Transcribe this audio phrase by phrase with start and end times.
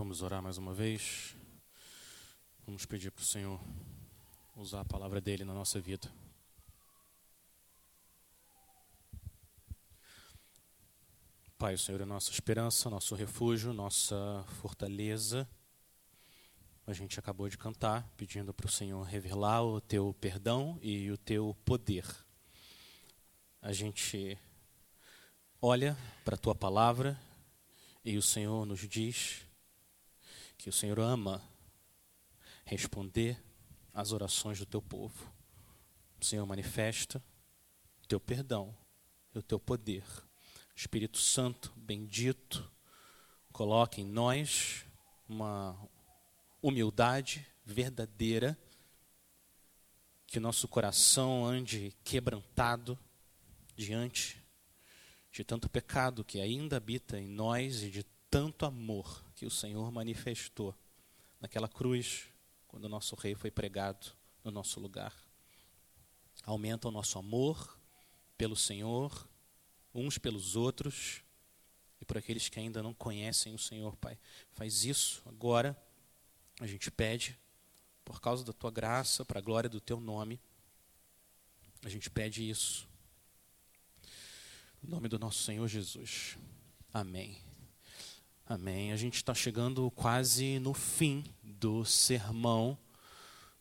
[0.00, 1.36] Vamos orar mais uma vez.
[2.64, 3.60] Vamos pedir para o Senhor
[4.56, 6.10] usar a palavra dele na nossa vida.
[11.58, 15.46] Pai, o Senhor é nossa esperança, nosso refúgio, nossa fortaleza.
[16.86, 21.18] A gente acabou de cantar pedindo para o Senhor revelar o teu perdão e o
[21.18, 22.06] teu poder.
[23.60, 24.38] A gente
[25.60, 25.94] olha
[26.24, 27.20] para a tua palavra
[28.02, 29.49] e o Senhor nos diz
[30.60, 31.42] que o Senhor ama
[32.66, 33.42] responder
[33.94, 35.32] às orações do teu povo.
[36.20, 37.22] O Senhor manifesta
[38.04, 38.76] o teu perdão
[39.34, 40.04] e o teu poder.
[40.76, 42.70] Espírito Santo, bendito,
[43.50, 44.84] coloque em nós
[45.26, 45.80] uma
[46.60, 48.58] humildade verdadeira,
[50.26, 52.98] que o nosso coração ande quebrantado
[53.74, 54.38] diante
[55.32, 59.90] de tanto pecado que ainda habita em nós e de tanto amor que o Senhor
[59.90, 60.76] manifestou
[61.40, 62.26] naquela cruz,
[62.68, 64.12] quando o nosso rei foi pregado
[64.44, 65.14] no nosso lugar.
[66.44, 67.80] Aumenta o nosso amor
[68.36, 69.26] pelo Senhor,
[69.94, 71.22] uns pelos outros
[72.02, 74.18] e por aqueles que ainda não conhecem o Senhor, Pai.
[74.52, 75.74] Faz isso agora,
[76.60, 77.34] a gente pede,
[78.04, 80.38] por causa da tua graça, para a glória do teu nome.
[81.82, 82.86] A gente pede isso.
[84.84, 86.36] Em nome do nosso Senhor Jesus.
[86.92, 87.49] Amém.
[88.52, 88.90] Amém.
[88.90, 92.76] A gente está chegando quase no fim do sermão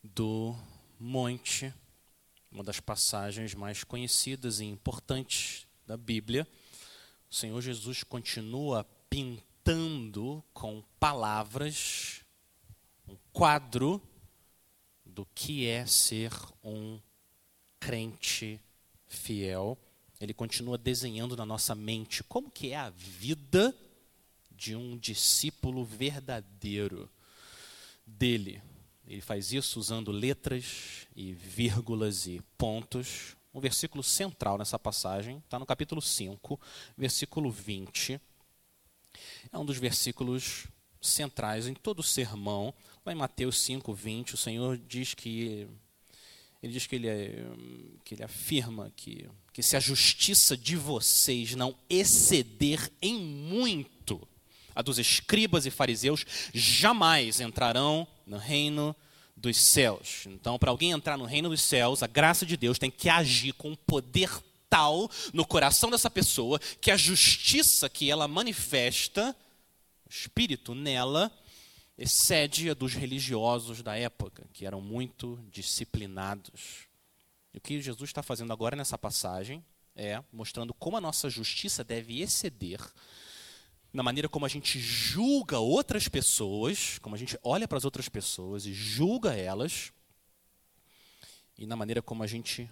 [0.03, 0.55] do
[0.99, 1.71] monte,
[2.51, 6.47] uma das passagens mais conhecidas e importantes da Bíblia.
[7.29, 12.25] O Senhor Jesus continua pintando com palavras
[13.07, 14.01] um quadro
[15.05, 16.31] do que é ser
[16.63, 16.99] um
[17.79, 18.59] crente
[19.05, 19.77] fiel.
[20.19, 23.71] Ele continua desenhando na nossa mente como que é a vida
[24.59, 27.09] de um discípulo verdadeiro
[28.05, 28.61] dele.
[29.07, 33.37] Ele faz isso usando letras e vírgulas e pontos.
[33.53, 36.59] Um versículo central nessa passagem está no capítulo 5,
[36.97, 38.19] versículo 20.
[39.49, 40.67] É um dos versículos
[41.01, 42.73] centrais em todo o sermão.
[43.05, 45.69] Lá em Mateus 5, 20, o Senhor diz que
[46.61, 47.45] ele diz que ele, é,
[48.03, 54.27] que ele afirma que, que se a justiça de vocês não exceder em muito
[54.79, 58.95] a dos escribas e fariseus, jamais entrarão no reino
[59.35, 60.23] dos céus.
[60.25, 63.51] Então, para alguém entrar no reino dos céus, a graça de Deus tem que agir
[63.51, 64.29] com um poder
[64.69, 69.35] tal no coração dessa pessoa que a justiça que ela manifesta,
[70.05, 71.29] o espírito nela,
[71.97, 76.87] excede a dos religiosos da época, que eram muito disciplinados.
[77.53, 79.61] E o que Jesus está fazendo agora nessa passagem
[79.93, 82.79] é mostrando como a nossa justiça deve exceder
[83.91, 88.07] na maneira como a gente julga outras pessoas, como a gente olha para as outras
[88.07, 89.91] pessoas e julga elas,
[91.57, 92.69] e na maneira como a gente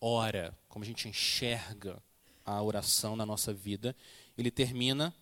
[0.00, 2.02] ora, como a gente enxerga
[2.44, 3.94] a oração na nossa vida.
[4.36, 5.14] Ele termina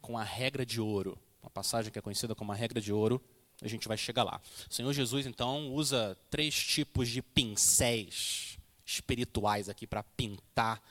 [0.00, 3.22] com a regra de ouro, uma passagem que é conhecida como a regra de ouro.
[3.60, 4.40] A gente vai chegar lá.
[4.68, 10.82] O Senhor Jesus, então, usa três tipos de pincéis espirituais aqui para pintar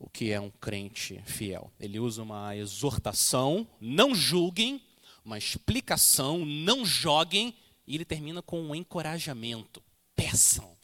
[0.00, 1.70] o que é um crente fiel.
[1.78, 4.82] Ele usa uma exortação, não julguem,
[5.22, 7.54] uma explicação, não joguem,
[7.86, 9.82] e ele termina com um encorajamento.
[10.16, 10.74] Peçam,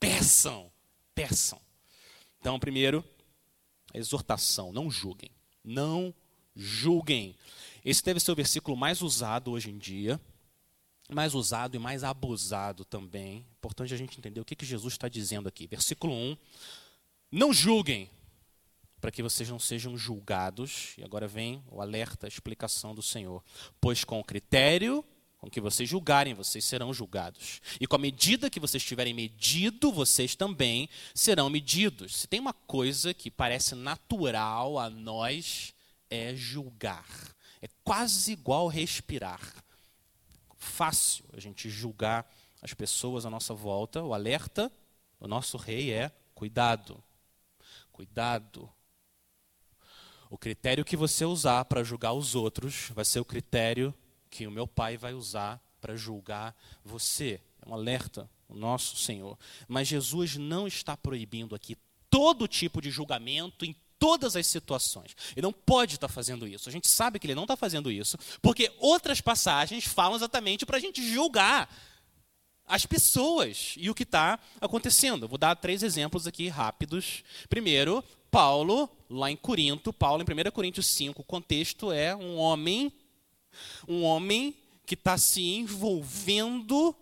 [0.00, 0.72] peçam,
[1.14, 1.60] peçam.
[2.40, 3.04] Então, primeiro,
[3.94, 5.30] a exortação, não julguem.
[5.62, 6.12] Não
[6.56, 7.36] julguem.
[7.84, 10.20] Esse deve ser o versículo mais usado hoje em dia,
[11.08, 13.46] mais usado e mais abusado também.
[13.58, 15.68] Importante a gente entender o que, que Jesus está dizendo aqui.
[15.68, 16.36] Versículo 1.
[17.30, 18.10] Não julguem,
[19.04, 20.94] para que vocês não sejam julgados.
[20.96, 23.44] E agora vem o alerta, a explicação do Senhor.
[23.78, 25.04] Pois com o critério
[25.36, 27.60] com que vocês julgarem, vocês serão julgados.
[27.78, 32.16] E com a medida que vocês tiverem medido, vocês também serão medidos.
[32.16, 35.74] Se tem uma coisa que parece natural a nós,
[36.08, 37.04] é julgar.
[37.60, 39.62] É quase igual respirar.
[40.56, 42.26] Fácil a gente julgar
[42.62, 44.02] as pessoas à nossa volta.
[44.02, 44.72] O alerta
[45.20, 47.04] do nosso rei é: cuidado,
[47.92, 48.66] cuidado,
[50.34, 53.94] o critério que você usar para julgar os outros vai ser o critério
[54.28, 57.40] que o meu pai vai usar para julgar você.
[57.64, 59.38] É um alerta, o nosso Senhor.
[59.68, 61.76] Mas Jesus não está proibindo aqui
[62.10, 65.14] todo tipo de julgamento em todas as situações.
[65.36, 66.68] Ele não pode estar fazendo isso.
[66.68, 70.78] A gente sabe que ele não está fazendo isso, porque outras passagens falam exatamente para
[70.78, 71.72] a gente julgar
[72.66, 75.28] as pessoas e o que está acontecendo.
[75.28, 77.22] Vou dar três exemplos aqui rápidos.
[77.48, 82.92] Primeiro, Paulo, lá em Corinto, Paulo em 1 Coríntios 5, o contexto é um homem
[83.86, 84.52] Um homem
[84.84, 86.94] que está se envolvendo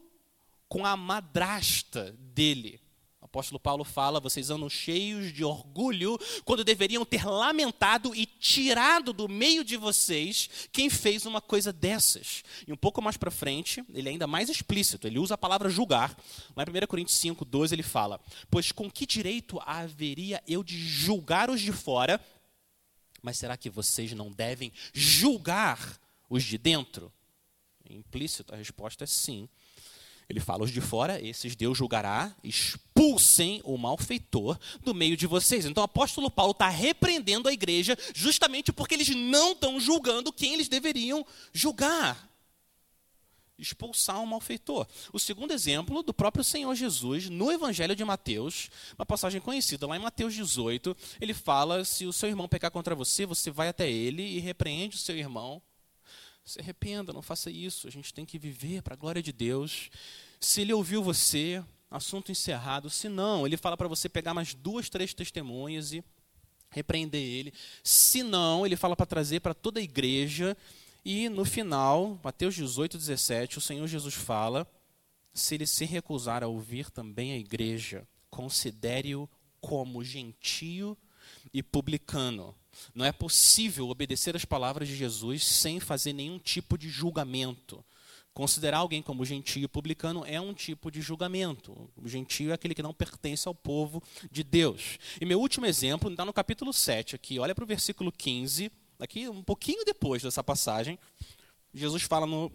[0.69, 2.82] com a madrasta dele.
[3.33, 9.27] Apóstolo Paulo fala: vocês andam cheios de orgulho quando deveriam ter lamentado e tirado do
[9.27, 12.45] meio de vocês quem fez uma coisa dessas.
[12.69, 15.71] E um pouco mais para frente, ele é ainda mais explícito, ele usa a palavra
[15.71, 16.15] julgar.
[16.55, 18.21] Lá em 1 Coríntios 5, 12, ele fala:
[18.51, 22.21] Pois com que direito haveria eu de julgar os de fora?
[23.23, 25.99] Mas será que vocês não devem julgar
[26.29, 27.11] os de dentro?
[27.89, 29.49] Implícito, a resposta é sim.
[30.29, 35.65] Ele fala: os de fora, esses Deus julgará, expulsem o malfeitor do meio de vocês.
[35.65, 40.55] Então o apóstolo Paulo está repreendendo a igreja justamente porque eles não estão julgando quem
[40.55, 42.31] eles deveriam julgar.
[43.59, 44.87] Expulsar o malfeitor.
[45.13, 49.97] O segundo exemplo do próprio Senhor Jesus, no Evangelho de Mateus, uma passagem conhecida, lá
[49.97, 53.91] em Mateus 18, ele fala: se o seu irmão pecar contra você, você vai até
[53.91, 55.63] ele e repreende o seu irmão
[56.45, 57.87] se arrependa, não faça isso.
[57.87, 59.91] A gente tem que viver para a glória de Deus.
[60.41, 62.91] Se ele ouviu você, assunto encerrado.
[62.91, 66.03] Se não, ele fala para você pegar mais duas, três testemunhas e
[66.71, 67.53] repreender ele.
[67.85, 70.57] Se não, ele fala para trazer para toda a igreja.
[71.05, 74.67] E no final, Mateus 18, 17, o Senhor Jesus fala:
[75.35, 79.29] se ele se recusar a ouvir também a igreja, considere-o
[79.61, 80.97] como gentio
[81.53, 82.55] e publicano.
[82.95, 87.85] Não é possível obedecer as palavras de Jesus sem fazer nenhum tipo de julgamento.
[88.35, 91.91] Considerar alguém como gentio publicano é um tipo de julgamento.
[91.95, 94.99] O gentio é aquele que não pertence ao povo de Deus.
[95.21, 97.39] E meu último exemplo está no capítulo 7 aqui.
[97.39, 100.99] Olha para o versículo 15, aqui um pouquinho depois dessa passagem.
[101.75, 102.51] Jesus fala no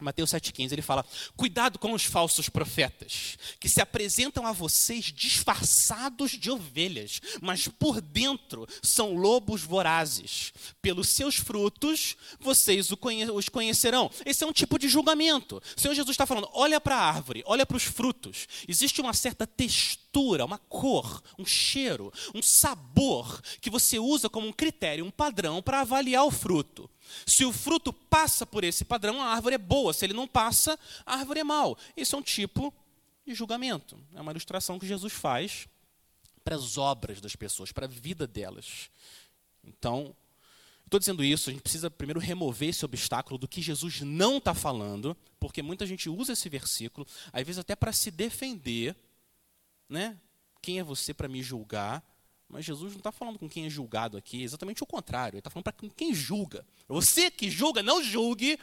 [0.00, 1.04] Mateus 7,15, ele fala:
[1.36, 8.00] Cuidado com os falsos profetas, que se apresentam a vocês disfarçados de ovelhas, mas por
[8.00, 10.52] dentro são lobos vorazes.
[10.80, 14.10] Pelos seus frutos vocês os conhecerão.
[14.24, 15.60] Esse é um tipo de julgamento.
[15.76, 18.46] O Senhor Jesus está falando: olha para a árvore, olha para os frutos.
[18.68, 24.52] Existe uma certa textura, uma cor, um cheiro, um sabor que você usa como um
[24.52, 26.88] critério, um padrão para avaliar o fruto.
[27.26, 29.92] Se o fruto passa por esse padrão, a árvore é boa.
[29.92, 31.76] Se ele não passa, a árvore é mal.
[31.96, 32.72] Isso é um tipo
[33.26, 33.98] de julgamento.
[34.14, 35.68] É uma ilustração que Jesus faz
[36.42, 38.90] para as obras das pessoas, para a vida delas.
[39.62, 40.16] Então,
[40.84, 44.54] estou dizendo isso, a gente precisa primeiro remover esse obstáculo do que Jesus não está
[44.54, 48.96] falando, porque muita gente usa esse versículo, às vezes até para se defender,
[49.88, 50.18] né?
[50.62, 52.02] Quem é você para me julgar?
[52.48, 55.34] Mas Jesus não está falando com quem é julgado aqui, exatamente o contrário.
[55.34, 56.64] Ele está falando para quem julga.
[56.88, 58.58] Você que julga, não julgue.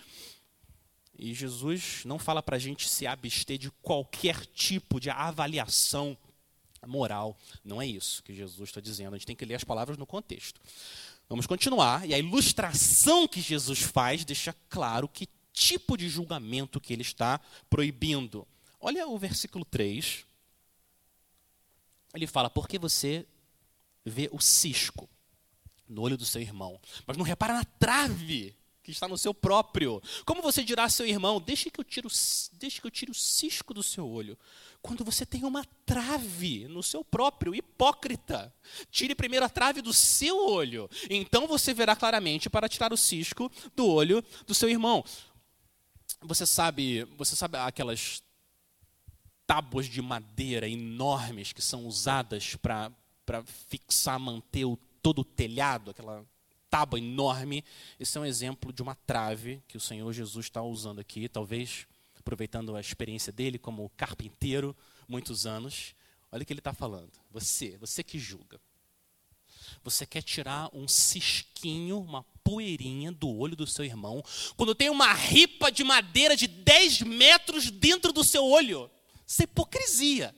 [1.18, 6.18] E Jesus não fala para a gente se abster de qualquer tipo de avaliação
[6.86, 7.38] moral.
[7.64, 9.14] Não é isso que Jesus está dizendo.
[9.14, 10.60] A gente tem que ler as palavras no contexto.
[11.30, 12.08] Vamos continuar.
[12.08, 17.40] E a ilustração que Jesus faz deixa claro que tipo de julgamento que ele está
[17.70, 18.48] proibindo.
[18.80, 20.26] Olha o versículo 3.
[22.14, 23.26] Ele fala: Porque você
[24.06, 25.10] vê o cisco
[25.88, 28.56] no olho do seu irmão, mas não repara na trave
[28.86, 30.02] que está no seu próprio.
[30.26, 32.12] Como você dirá a seu irmão, deixe que eu tire o,
[32.54, 34.38] deixe que eu tire o cisco do seu olho,
[34.80, 38.54] quando você tem uma trave no seu próprio, hipócrita.
[38.92, 43.52] Tire primeiro a trave do seu olho, então você verá claramente para tirar o cisco
[43.76, 45.04] do olho do seu irmão.
[46.22, 48.22] Você sabe, você sabe aquelas
[49.48, 52.92] tábuas de madeira enormes que são usadas para
[53.26, 56.26] para fixar, manter o, todo o telhado, aquela
[56.70, 57.64] tábua enorme.
[58.00, 61.88] Esse é um exemplo de uma trave que o Senhor Jesus está usando aqui, talvez
[62.20, 64.76] aproveitando a experiência dele como carpinteiro,
[65.08, 65.96] muitos anos.
[66.32, 67.12] Olha o que ele está falando.
[67.32, 68.60] Você, você que julga.
[69.84, 74.24] Você quer tirar um cisquinho, uma poeirinha do olho do seu irmão,
[74.56, 78.90] quando tem uma ripa de madeira de 10 metros dentro do seu olho.
[79.26, 80.36] Isso é hipocrisia.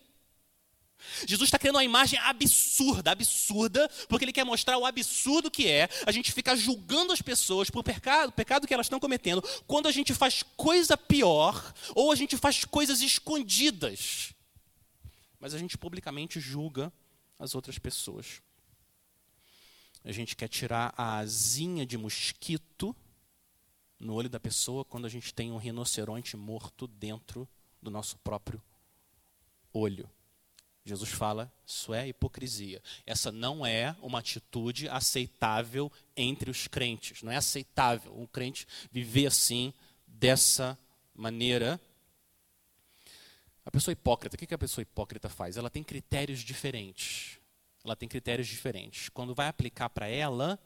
[1.26, 5.90] Jesus está criando uma imagem absurda, absurda, porque ele quer mostrar o absurdo que é
[6.06, 9.92] a gente ficar julgando as pessoas por pecado, pecado que elas estão cometendo, quando a
[9.92, 14.34] gente faz coisa pior ou a gente faz coisas escondidas.
[15.40, 16.92] Mas a gente publicamente julga
[17.40, 18.42] as outras pessoas.
[20.04, 22.96] A gente quer tirar a asinha de mosquito
[24.00, 27.48] no olho da pessoa quando a gente tem um rinoceronte morto dentro
[27.82, 28.62] do nosso próprio
[29.74, 30.10] olho.
[30.88, 32.82] Jesus fala, isso é hipocrisia.
[33.06, 37.22] Essa não é uma atitude aceitável entre os crentes.
[37.22, 39.74] Não é aceitável um crente viver assim,
[40.08, 40.78] dessa
[41.14, 41.80] maneira.
[43.66, 45.58] A pessoa hipócrita, o que a pessoa hipócrita faz?
[45.58, 47.38] Ela tem critérios diferentes.
[47.84, 49.10] Ela tem critérios diferentes.
[49.10, 50.58] Quando vai aplicar para ela,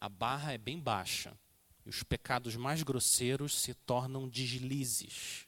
[0.00, 1.36] a barra é bem baixa.
[1.84, 5.46] E os pecados mais grosseiros se tornam deslizes,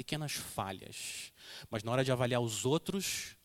[0.00, 1.30] pequenas falhas.
[1.70, 3.36] Mas na hora de avaliar os outros,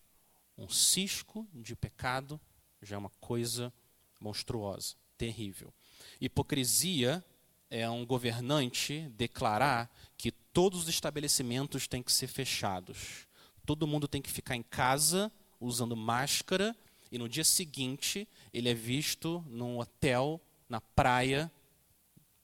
[0.58, 2.40] um cisco de pecado
[2.82, 3.74] já é uma coisa
[4.22, 5.74] monstruosa, terrível.
[6.22, 7.22] Hipocrisia
[7.70, 13.28] é um governante declarar que todos os estabelecimentos têm que ser fechados.
[13.66, 16.74] Todo mundo tem que ficar em casa usando máscara
[17.12, 21.52] e no dia seguinte ele é visto num hotel na praia,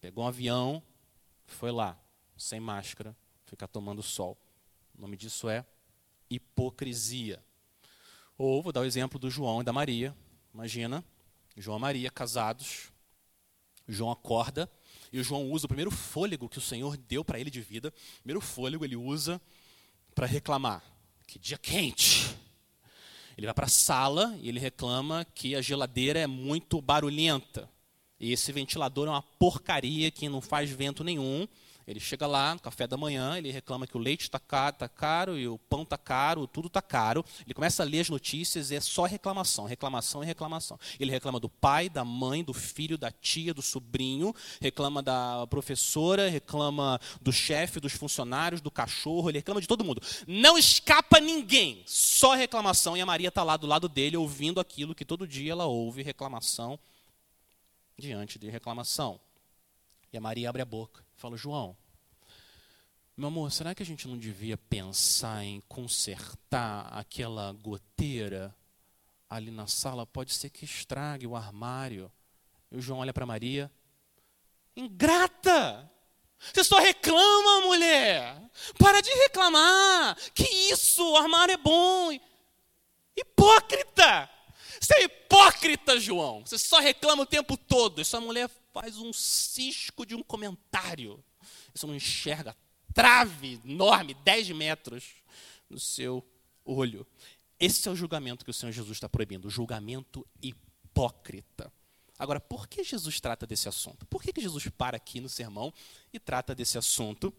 [0.01, 0.83] pegou um avião,
[1.45, 1.97] foi lá,
[2.35, 3.15] sem máscara,
[3.51, 4.37] ficar tomando sol.
[4.97, 5.65] O nome disso é
[6.29, 7.43] hipocrisia.
[8.37, 10.15] Ou vou dar o exemplo do João e da Maria.
[10.53, 11.03] Imagina,
[11.57, 12.89] João e Maria casados.
[13.87, 14.71] João acorda
[15.11, 17.89] e o João usa o primeiro fôlego que o Senhor deu para ele de vida.
[17.89, 19.41] O primeiro fôlego ele usa
[20.15, 20.81] para reclamar.
[21.27, 22.33] Que dia quente!
[23.37, 27.69] Ele vai para a sala e ele reclama que a geladeira é muito barulhenta.
[28.17, 31.47] E esse ventilador é uma porcaria que não faz vento nenhum.
[31.91, 34.87] Ele chega lá, no café da manhã, ele reclama que o leite está caro, tá
[34.87, 37.23] caro, e o pão está caro, tudo está caro.
[37.45, 40.79] Ele começa a ler as notícias e é só reclamação, reclamação e reclamação.
[40.97, 46.29] Ele reclama do pai, da mãe, do filho, da tia, do sobrinho, reclama da professora,
[46.29, 50.01] reclama do chefe, dos funcionários, do cachorro, ele reclama de todo mundo.
[50.25, 52.95] Não escapa ninguém, só reclamação.
[52.95, 56.01] E a Maria está lá do lado dele, ouvindo aquilo que todo dia ela ouve,
[56.01, 56.79] reclamação
[57.97, 59.19] diante de reclamação.
[60.11, 61.77] E a Maria abre a boca e fala: João,
[63.15, 68.55] meu amor, será que a gente não devia pensar em consertar aquela goteira
[69.29, 70.07] ali na sala?
[70.07, 72.11] Pode ser que estrague o armário.
[72.71, 73.71] E o João olha para Maria:
[74.75, 75.89] Ingrata!
[76.53, 78.41] Você só reclama, mulher!
[78.79, 80.17] Para de reclamar!
[80.33, 81.07] Que isso?
[81.11, 82.11] O armário é bom!
[83.15, 84.29] Hipócrita!
[84.79, 86.41] Você é hipócrita, João.
[86.43, 88.01] Você só reclama o tempo todo.
[88.01, 91.23] Essa mulher faz um cisco de um comentário.
[91.73, 92.57] Você não enxerga
[92.93, 95.15] trave enorme, 10 metros,
[95.69, 96.25] no seu
[96.65, 97.05] olho.
[97.59, 101.71] Esse é o julgamento que o Senhor Jesus está proibindo, o julgamento hipócrita.
[102.17, 104.05] Agora, por que Jesus trata desse assunto?
[104.05, 105.73] Por que, que Jesus para aqui no sermão
[106.13, 107.33] e trata desse assunto?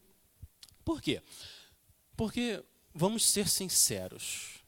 [0.84, 1.22] Por quê?
[2.16, 4.62] Porque, vamos ser sinceros,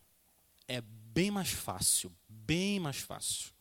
[0.69, 3.53] é bem mais fácil, bem mais fácil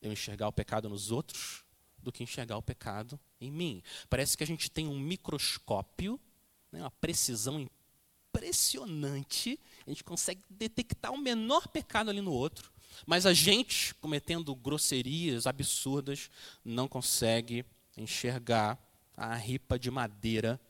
[0.00, 1.64] eu enxergar o pecado nos outros
[1.98, 3.82] do que enxergar o pecado em mim.
[4.08, 6.20] Parece que a gente tem um microscópio,
[6.72, 7.68] né, uma precisão
[8.30, 12.70] impressionante, a gente consegue detectar o menor pecado ali no outro,
[13.06, 16.30] mas a gente, cometendo grosserias absurdas,
[16.64, 17.64] não consegue
[17.96, 18.78] enxergar
[19.16, 20.60] a ripa de madeira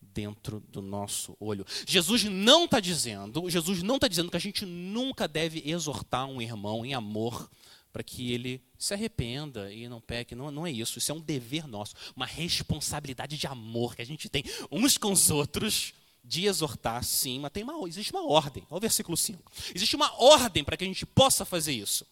[0.00, 1.64] dentro do nosso olho.
[1.86, 6.42] Jesus não está dizendo, Jesus não está dizendo que a gente nunca deve exortar um
[6.42, 7.48] irmão em amor
[7.92, 10.34] para que ele se arrependa e não peque.
[10.34, 10.98] Não, não é isso.
[10.98, 15.12] Isso é um dever nosso, uma responsabilidade de amor que a gente tem uns com
[15.12, 15.92] os outros
[16.24, 18.64] de exortar, sim, mas tem uma, existe uma ordem.
[18.70, 19.52] Olha o versículo 5.
[19.74, 22.06] Existe uma ordem para que a gente possa fazer isso.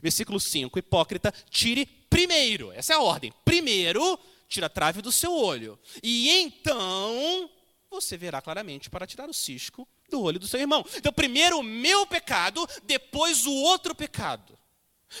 [0.00, 2.70] Versículo 5: Hipócrita, tire primeiro.
[2.72, 3.32] Essa é a ordem.
[3.44, 4.18] Primeiro,
[4.48, 5.78] tira a trave do seu olho.
[6.02, 7.50] E então
[7.90, 10.84] você verá claramente para tirar o cisco do olho do seu irmão.
[10.96, 14.57] Então, primeiro o meu pecado, depois o outro pecado.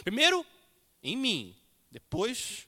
[0.02, 0.44] Primeiro
[1.02, 1.54] em mim,
[1.90, 2.66] depois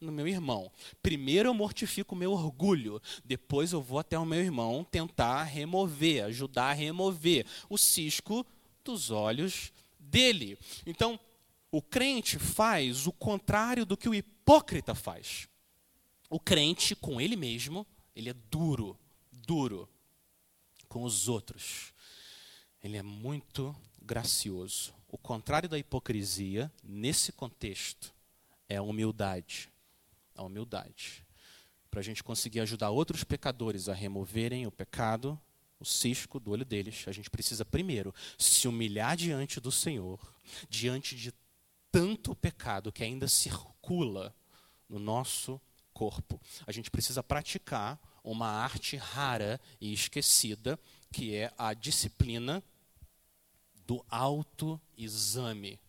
[0.00, 0.70] no meu irmão.
[1.02, 6.24] Primeiro eu mortifico o meu orgulho, depois eu vou até o meu irmão tentar remover,
[6.24, 8.46] ajudar a remover o cisco
[8.84, 10.58] dos olhos dele.
[10.86, 11.18] Então,
[11.70, 15.48] o crente faz o contrário do que o hipócrita faz.
[16.30, 18.98] O crente com ele mesmo, ele é duro,
[19.32, 19.88] duro
[20.88, 21.92] com os outros.
[22.82, 24.94] Ele é muito gracioso.
[25.08, 28.14] O contrário da hipocrisia, nesse contexto,
[28.68, 29.70] é a humildade.
[30.34, 31.26] A humildade.
[31.90, 35.40] Para a gente conseguir ajudar outros pecadores a removerem o pecado,
[35.80, 40.20] o cisco do olho deles, a gente precisa primeiro se humilhar diante do Senhor,
[40.68, 41.32] diante de
[41.90, 44.34] tanto pecado que ainda circula
[44.88, 45.58] no nosso
[45.94, 46.38] corpo.
[46.66, 50.78] A gente precisa praticar uma arte rara e esquecida,
[51.10, 52.62] que é a disciplina
[53.88, 55.80] do autoexame.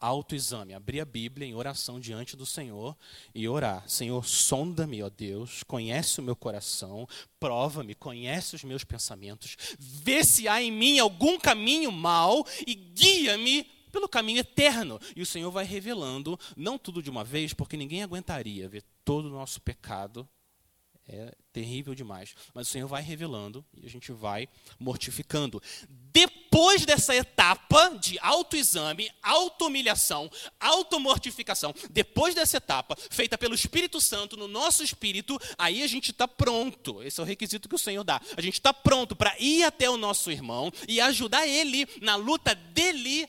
[0.00, 2.96] Autoexame, abrir a Bíblia em oração diante do Senhor
[3.34, 3.82] e orar.
[3.90, 7.06] Senhor, sonda-me, ó Deus, conhece o meu coração,
[7.40, 13.64] prova-me, conhece os meus pensamentos, vê se há em mim algum caminho mau e guia-me
[13.90, 15.00] pelo caminho eterno.
[15.16, 19.26] E o Senhor vai revelando, não tudo de uma vez, porque ninguém aguentaria ver todo
[19.26, 20.28] o nosso pecado.
[21.08, 22.36] É terrível demais.
[22.54, 24.46] Mas o Senhor vai revelando e a gente vai
[24.78, 25.60] mortificando.
[26.12, 34.36] Depois depois dessa etapa de autoexame, auto-humilhação, automortificação, depois dessa etapa, feita pelo Espírito Santo
[34.36, 37.00] no nosso espírito, aí a gente está pronto.
[37.04, 38.20] Esse é o requisito que o Senhor dá.
[38.36, 42.56] A gente está pronto para ir até o nosso irmão e ajudar ele na luta
[42.56, 43.28] dele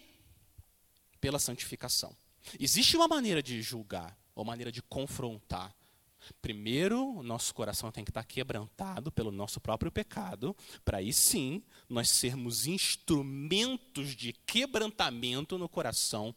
[1.22, 2.18] pela santificação.
[2.60, 5.72] Existe uma maneira de julgar, uma maneira de confrontar.
[6.42, 11.64] Primeiro, o nosso coração tem que estar quebrantado pelo nosso próprio pecado, para aí sim
[11.88, 16.36] nós sermos instrumentos de quebrantamento no coração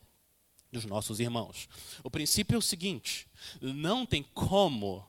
[0.70, 1.68] dos nossos irmãos.
[2.02, 3.28] O princípio é o seguinte:
[3.60, 5.06] não tem como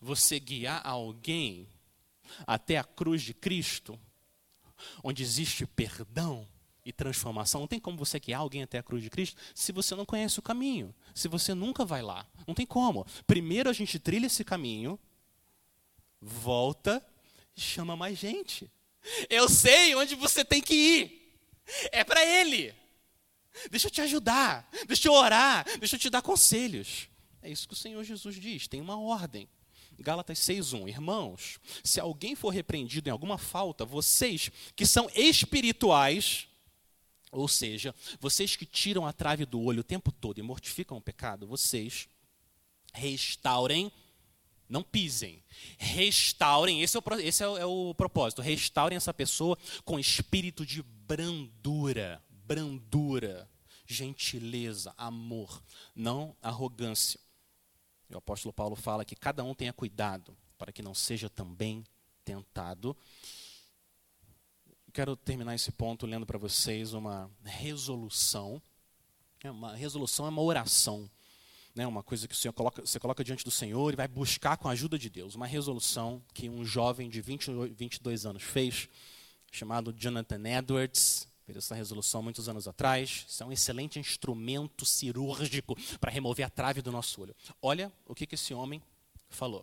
[0.00, 1.68] você guiar alguém
[2.46, 3.98] até a cruz de Cristo,
[5.02, 6.46] onde existe perdão,
[6.86, 7.62] e transformação.
[7.62, 10.38] Não tem como você guiar alguém até a cruz de Cristo se você não conhece
[10.38, 12.24] o caminho, se você nunca vai lá.
[12.46, 13.04] Não tem como.
[13.26, 14.98] Primeiro a gente trilha esse caminho,
[16.20, 17.04] volta
[17.56, 18.70] e chama mais gente.
[19.28, 21.38] Eu sei onde você tem que ir.
[21.90, 22.72] É para Ele.
[23.68, 27.08] Deixa eu te ajudar, deixa eu orar, deixa eu te dar conselhos.
[27.42, 29.48] É isso que o Senhor Jesus diz, tem uma ordem.
[29.98, 30.88] Gálatas 6:1.
[30.88, 36.48] Irmãos, se alguém for repreendido em alguma falta, vocês que são espirituais,
[37.30, 41.02] ou seja, vocês que tiram a trave do olho o tempo todo e mortificam o
[41.02, 42.08] pecado, vocês
[42.92, 43.92] restaurem,
[44.68, 45.42] não pisem,
[45.78, 50.64] restaurem, esse é o, esse é o, é o propósito, restaurem essa pessoa com espírito
[50.64, 53.48] de brandura, brandura,
[53.86, 55.62] gentileza, amor,
[55.94, 57.20] não arrogância.
[58.08, 61.84] E o apóstolo Paulo fala que cada um tenha cuidado para que não seja também
[62.24, 62.96] tentado
[64.96, 68.62] quero terminar esse ponto lendo para vocês uma resolução.
[69.44, 71.10] É uma resolução é uma oração,
[71.74, 71.86] né?
[71.86, 74.68] Uma coisa que o Senhor coloca, você coloca diante do Senhor e vai buscar com
[74.68, 75.34] a ajuda de Deus.
[75.34, 78.88] Uma resolução que um jovem de 20, 22 anos fez,
[79.52, 81.28] chamado Jonathan Edwards.
[81.44, 83.26] Fez essa resolução muitos anos atrás.
[83.28, 87.36] Isso é um excelente instrumento cirúrgico para remover a trave do nosso olho.
[87.60, 88.82] Olha o que, que esse homem
[89.28, 89.62] falou.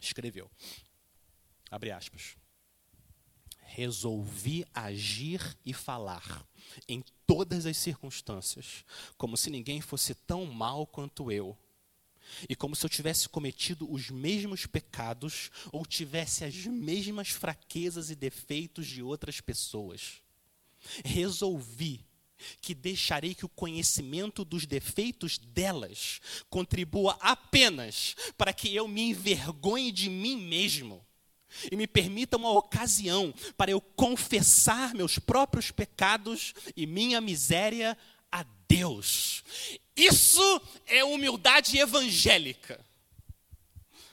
[0.00, 0.50] Escreveu.
[1.70, 2.39] Abre aspas
[3.80, 6.46] resolvi agir e falar
[6.86, 8.84] em todas as circunstâncias,
[9.16, 11.56] como se ninguém fosse tão mal quanto eu.
[12.46, 18.14] E como se eu tivesse cometido os mesmos pecados ou tivesse as mesmas fraquezas e
[18.14, 20.22] defeitos de outras pessoas.
[21.02, 22.04] Resolvi
[22.60, 29.90] que deixarei que o conhecimento dos defeitos delas contribua apenas para que eu me envergonhe
[29.90, 31.04] de mim mesmo
[31.70, 37.96] e me permita uma ocasião para eu confessar meus próprios pecados e minha miséria
[38.30, 39.42] a Deus.
[39.96, 42.84] Isso é humildade evangélica.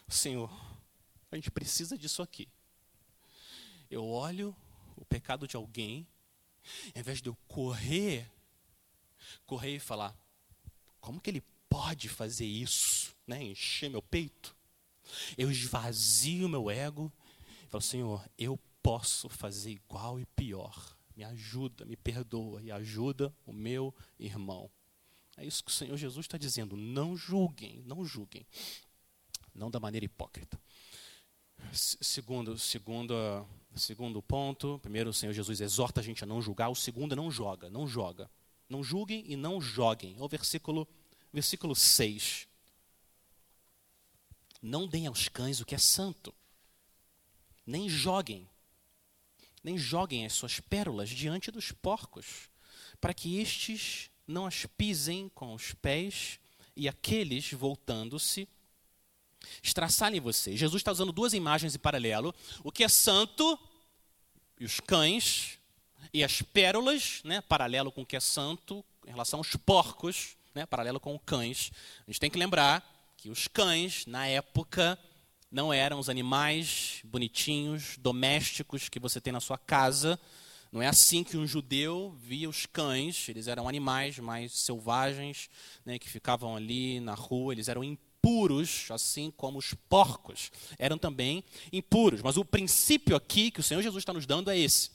[0.07, 0.49] Senhor,
[1.31, 2.47] a gente precisa disso aqui.
[3.89, 4.55] Eu olho
[4.95, 6.07] o pecado de alguém,
[6.93, 8.29] ao invés de eu correr,
[9.45, 10.17] correr e falar:
[10.99, 13.15] como que ele pode fazer isso?
[13.25, 13.43] Né?
[13.43, 14.55] Encher meu peito.
[15.37, 17.11] Eu esvazio meu ego
[17.67, 20.97] Fala, Senhor, eu posso fazer igual e pior.
[21.15, 24.69] Me ajuda, me perdoa e ajuda o meu irmão.
[25.35, 26.77] É isso que o Senhor Jesus está dizendo.
[26.77, 28.47] Não julguem, não julguem.
[29.53, 30.59] Não da maneira hipócrita.
[31.73, 33.13] Segundo, segundo,
[33.75, 37.15] segundo ponto, primeiro o Senhor Jesus exorta a gente a não julgar, o segundo é
[37.15, 38.29] não joga, não joga.
[38.69, 40.15] Não julguem e não joguem.
[40.17, 40.87] É o versículo,
[41.33, 42.47] versículo 6.
[44.61, 46.33] Não deem aos cães o que é santo
[47.67, 48.49] nem joguem,
[49.61, 52.49] nem joguem as suas pérolas diante dos porcos,
[53.01, 56.39] para que estes não as pisem com os pés
[56.75, 58.47] e aqueles, voltando-se,
[59.61, 60.57] estraçalhem vocês.
[60.57, 63.59] Jesus está usando duas imagens em paralelo: o que é santo
[64.59, 65.59] e os cães,
[66.13, 70.65] e as pérolas, né, paralelo com o que é santo, em relação aos porcos, né,
[70.65, 71.71] paralelo com os cães.
[72.07, 74.97] A gente tem que lembrar que os cães, na época,
[75.51, 80.19] não eram os animais bonitinhos, domésticos que você tem na sua casa.
[80.71, 83.29] Não é assim que um judeu via os cães.
[83.29, 85.49] Eles eram animais mais selvagens,
[85.85, 87.53] né, que ficavam ali na rua.
[87.53, 92.21] Eles eram impuros, assim como os porcos eram também impuros.
[92.21, 94.91] Mas o princípio aqui que o Senhor Jesus está nos dando é esse: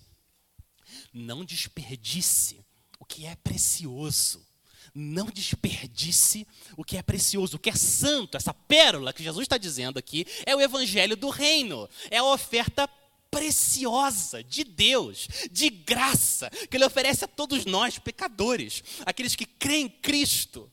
[1.12, 2.62] não desperdice
[2.98, 4.51] o que é precioso
[4.94, 8.36] não desperdice o que é precioso, o que é santo.
[8.36, 12.88] Essa pérola que Jesus está dizendo aqui é o evangelho do reino, é a oferta
[13.30, 19.86] preciosa de Deus, de graça, que Ele oferece a todos nós, pecadores, aqueles que creem
[19.86, 20.70] em Cristo,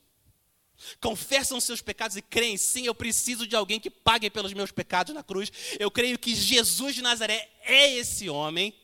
[1.00, 5.14] confessam seus pecados e creem, sim, eu preciso de alguém que pague pelos meus pecados
[5.14, 5.50] na cruz.
[5.78, 8.74] Eu creio que Jesus de Nazaré é esse homem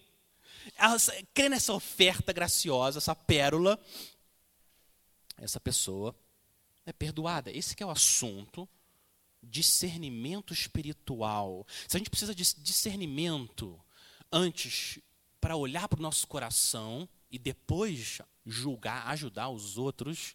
[1.35, 3.79] crê nessa oferta graciosa, essa pérola,
[5.37, 6.15] essa pessoa
[6.85, 7.51] é perdoada.
[7.51, 8.69] Esse é o assunto
[9.43, 11.67] discernimento espiritual.
[11.87, 13.81] Se a gente precisa de discernimento
[14.33, 14.99] antes
[15.41, 20.35] para olhar para o nosso coração e depois julgar, ajudar os outros,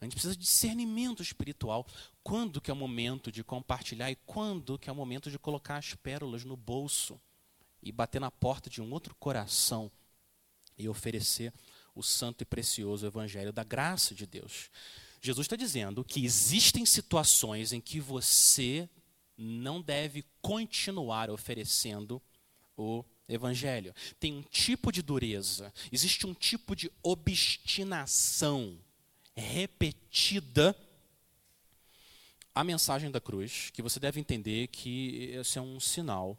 [0.00, 1.86] a gente precisa de discernimento espiritual.
[2.22, 5.76] Quando que é o momento de compartilhar e quando que é o momento de colocar
[5.76, 7.20] as pérolas no bolso
[7.82, 9.90] e bater na porta de um outro coração
[10.76, 11.52] e oferecer
[11.94, 14.70] o santo e precioso evangelho da graça de Deus.
[15.20, 18.88] Jesus está dizendo que existem situações em que você
[19.36, 22.20] não deve continuar oferecendo
[22.76, 23.94] o evangelho.
[24.20, 28.78] Tem um tipo de dureza, existe um tipo de obstinação
[29.34, 30.76] repetida
[32.54, 36.38] a mensagem da cruz, que você deve entender que esse é um sinal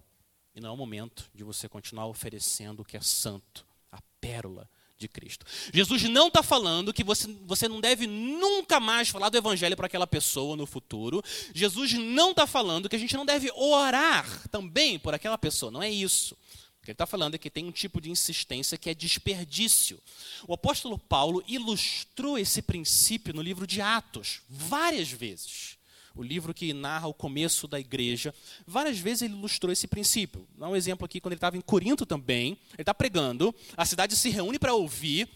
[0.56, 4.70] e não é o momento de você continuar oferecendo o que é santo, a pérola
[4.98, 5.46] de Cristo.
[5.74, 9.88] Jesus não está falando que você, você não deve nunca mais falar do Evangelho para
[9.88, 11.22] aquela pessoa no futuro.
[11.54, 15.72] Jesus não está falando que a gente não deve orar também por aquela pessoa.
[15.72, 16.34] Não é isso.
[16.34, 20.00] O que ele está falando é que tem um tipo de insistência que é desperdício.
[20.48, 25.78] O apóstolo Paulo ilustrou esse princípio no livro de Atos várias vezes
[26.16, 28.34] o livro que narra o começo da igreja,
[28.66, 30.48] várias vezes ele ilustrou esse princípio.
[30.58, 34.16] Dá um exemplo aqui, quando ele estava em Corinto também, ele está pregando, a cidade
[34.16, 35.28] se reúne para ouvir,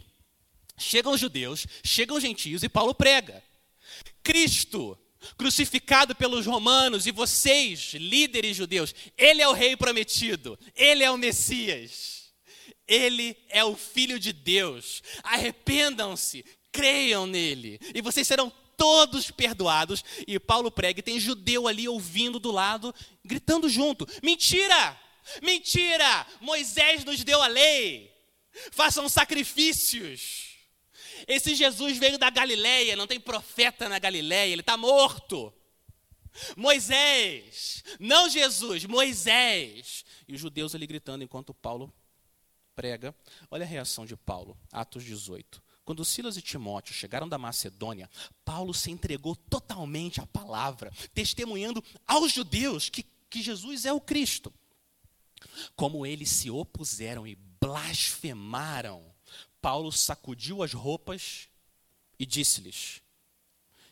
[0.77, 3.43] chegam os judeus, chegam os gentios e Paulo prega.
[4.23, 4.97] Cristo,
[5.37, 11.17] crucificado pelos romanos e vocês, líderes judeus, ele é o rei prometido, ele é o
[11.17, 12.19] Messias.
[12.89, 15.03] Ele é o filho de Deus.
[15.21, 20.03] Arrependam-se, creiam nele, e vocês serão todos perdoados.
[20.25, 24.97] E Paulo prega, e tem judeu ali ouvindo do lado, gritando junto: Mentira!
[25.43, 26.25] Mentira!
[26.39, 28.11] Moisés nos deu a lei.
[28.71, 30.57] Façam sacrifícios.
[31.27, 35.53] Esse Jesus veio da Galileia, não tem profeta na Galileia, ele está morto.
[36.55, 40.05] Moisés, não Jesus, Moisés.
[40.27, 41.93] E os judeus ali gritando enquanto Paulo
[42.73, 43.13] prega.
[43.51, 45.61] Olha a reação de Paulo, Atos 18.
[45.89, 48.07] Quando Silas e Timóteo chegaram da Macedônia,
[48.45, 54.53] Paulo se entregou totalmente à palavra, testemunhando aos judeus que, que Jesus é o Cristo.
[55.75, 59.03] Como eles se opuseram e blasfemaram,
[59.59, 61.49] Paulo sacudiu as roupas
[62.19, 63.01] e disse-lhes: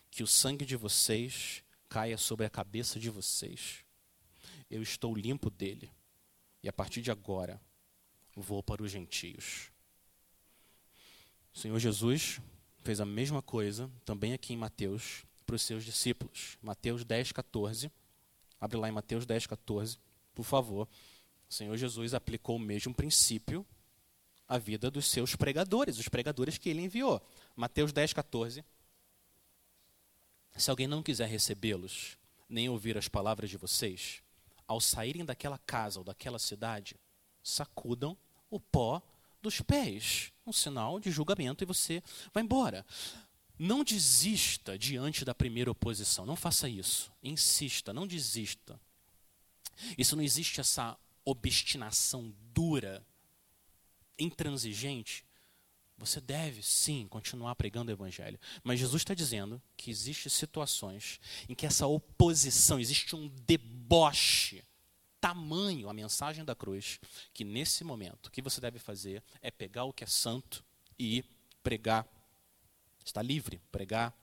[0.08, 3.84] Que o sangue de vocês caia sobre a cabeça de vocês.
[4.70, 5.90] Eu estou limpo dele,
[6.62, 7.60] e a partir de agora
[8.36, 9.76] vou para os gentios.
[11.58, 12.40] O Senhor Jesus
[12.84, 16.56] fez a mesma coisa também aqui em Mateus para os seus discípulos.
[16.62, 17.90] Mateus 10, 14.
[18.60, 19.98] Abre lá em Mateus 10, 14,
[20.36, 20.86] por favor.
[21.50, 23.66] O Senhor Jesus aplicou o mesmo princípio
[24.46, 27.20] à vida dos seus pregadores, os pregadores que ele enviou.
[27.56, 28.64] Mateus 10, 14.
[30.56, 32.16] Se alguém não quiser recebê-los,
[32.48, 34.22] nem ouvir as palavras de vocês,
[34.64, 36.94] ao saírem daquela casa ou daquela cidade,
[37.42, 38.16] sacudam
[38.48, 39.02] o pó
[39.42, 42.84] dos pés, um sinal de julgamento e você vai embora.
[43.58, 47.12] Não desista diante da primeira oposição, não faça isso.
[47.22, 48.80] Insista, não desista.
[49.96, 53.04] Isso não existe essa obstinação dura,
[54.18, 55.24] intransigente.
[55.96, 61.54] Você deve sim continuar pregando o evangelho, mas Jesus está dizendo que existem situações em
[61.54, 64.62] que essa oposição, existe um deboche
[65.20, 67.00] tamanho a mensagem da cruz,
[67.32, 70.64] que nesse momento o que você deve fazer é pegar o que é santo
[70.98, 71.24] e
[71.62, 72.06] pregar.
[73.04, 74.14] Está livre, pregar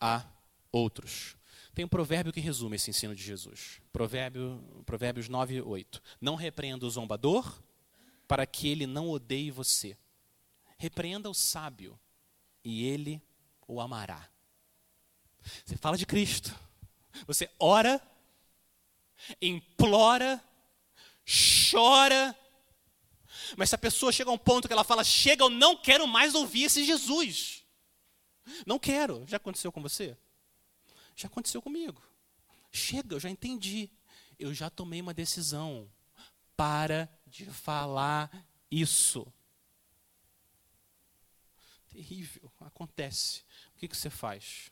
[0.00, 0.24] a
[0.70, 1.36] outros.
[1.74, 3.80] Tem um provérbio que resume esse ensino de Jesus.
[3.92, 6.02] Provérbio, provérbios 9 e 8.
[6.20, 7.62] Não repreenda o zombador,
[8.28, 9.96] para que ele não odeie você.
[10.78, 11.98] Repreenda o sábio,
[12.64, 13.22] e ele
[13.66, 14.28] o amará.
[15.64, 16.54] Você fala de Cristo.
[17.26, 18.00] Você ora
[19.40, 20.42] implora,
[21.70, 22.36] chora.
[23.56, 26.06] Mas se a pessoa chega a um ponto que ela fala: Chega, eu não quero
[26.06, 27.64] mais ouvir esse Jesus.
[28.66, 29.24] Não quero.
[29.26, 30.16] Já aconteceu com você?
[31.14, 32.02] Já aconteceu comigo.
[32.70, 33.90] Chega, eu já entendi.
[34.38, 35.90] Eu já tomei uma decisão.
[36.56, 38.30] Para de falar
[38.70, 39.26] isso.
[41.88, 42.50] Terrível.
[42.60, 43.44] Acontece.
[43.74, 44.70] O que, que você faz?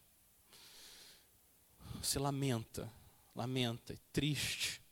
[2.00, 2.90] Você lamenta
[3.34, 4.82] lamenta, é triste.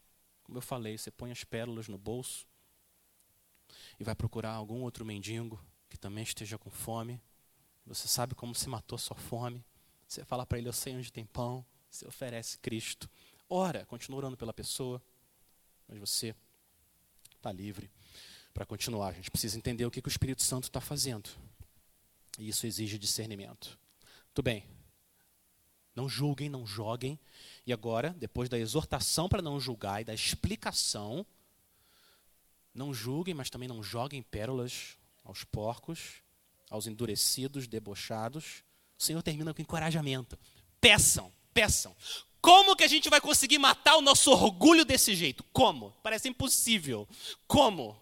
[0.42, 2.46] Como eu falei, você põe as pérolas no bolso
[3.98, 7.20] e vai procurar algum outro mendigo que também esteja com fome.
[7.87, 9.64] Você sabe como se matou sua fome.
[10.07, 11.64] Você fala para ele, eu sei onde tem pão.
[11.90, 13.11] Você oferece Cristo.
[13.48, 15.03] Ora, continua orando pela pessoa,
[15.87, 16.35] mas você
[17.37, 17.90] está livre.
[18.53, 21.31] para continuar, a gente precisa entender o que, que o Espírito Santo está fazendo.
[22.38, 23.79] E isso exige discernimento.
[24.35, 24.77] Tudo bem.
[25.98, 27.18] Não julguem, não joguem.
[27.66, 31.26] E agora, depois da exortação para não julgar e da explicação,
[32.72, 36.22] não julguem, mas também não joguem pérolas aos porcos,
[36.70, 38.62] aos endurecidos, debochados.
[38.96, 40.38] O Senhor termina com encorajamento.
[40.80, 41.96] Peçam, peçam.
[42.40, 45.42] Como que a gente vai conseguir matar o nosso orgulho desse jeito?
[45.52, 45.90] Como?
[46.00, 47.08] Parece impossível.
[47.44, 48.00] Como?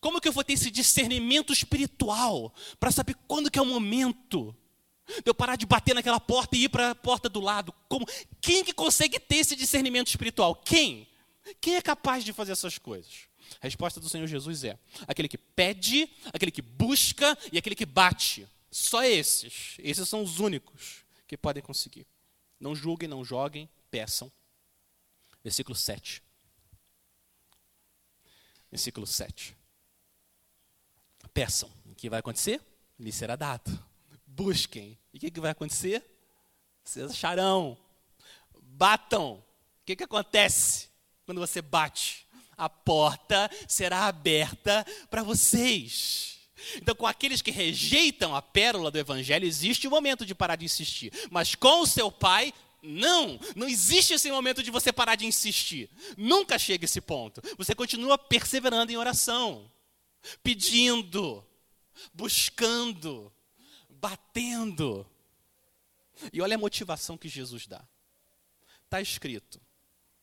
[0.00, 4.56] Como que eu vou ter esse discernimento espiritual para saber quando que é o momento
[5.06, 7.72] de eu parar de bater naquela porta e ir para a porta do lado?
[7.88, 8.06] Como?
[8.40, 10.54] Quem que consegue ter esse discernimento espiritual?
[10.54, 11.08] Quem?
[11.60, 13.28] Quem é capaz de fazer essas coisas?
[13.60, 17.86] A resposta do Senhor Jesus é: aquele que pede, aquele que busca e aquele que
[17.86, 18.46] bate.
[18.70, 19.76] Só esses.
[19.78, 22.06] Esses são os únicos que podem conseguir.
[22.58, 24.30] Não julguem, não joguem, peçam.
[25.42, 26.22] Versículo 7.
[28.70, 29.56] Versículo 7.
[31.32, 31.70] Peçam.
[31.84, 32.60] O que vai acontecer?
[32.98, 33.70] Lhe será dado.
[34.36, 34.98] Busquem.
[35.14, 36.04] E o que, que vai acontecer?
[36.84, 37.74] Vocês acharão.
[38.60, 39.32] Batam.
[39.32, 39.42] O
[39.86, 40.90] que, que acontece
[41.24, 42.26] quando você bate?
[42.54, 46.38] A porta será aberta para vocês.
[46.76, 50.66] Então, com aqueles que rejeitam a pérola do Evangelho, existe o momento de parar de
[50.66, 51.10] insistir.
[51.30, 55.88] Mas com o seu pai, não, não existe esse momento de você parar de insistir.
[56.14, 57.40] Nunca chega esse ponto.
[57.56, 59.70] Você continua perseverando em oração,
[60.42, 61.42] pedindo,
[62.12, 63.32] buscando,
[64.00, 65.06] batendo.
[66.32, 67.84] E olha a motivação que Jesus dá.
[68.84, 69.60] Está escrito.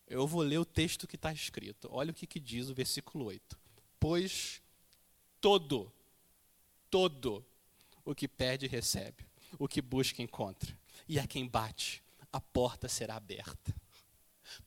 [0.08, 1.88] Eu vou ler o texto que está escrito.
[1.92, 3.58] Olha o que, que diz o versículo 8.
[4.00, 4.62] Pois
[5.40, 5.92] todo,
[6.90, 7.46] todo
[8.06, 9.26] o que pede, recebe.
[9.60, 10.78] O que busca, encontra.
[11.08, 13.76] E a quem bate, a porta será aberta.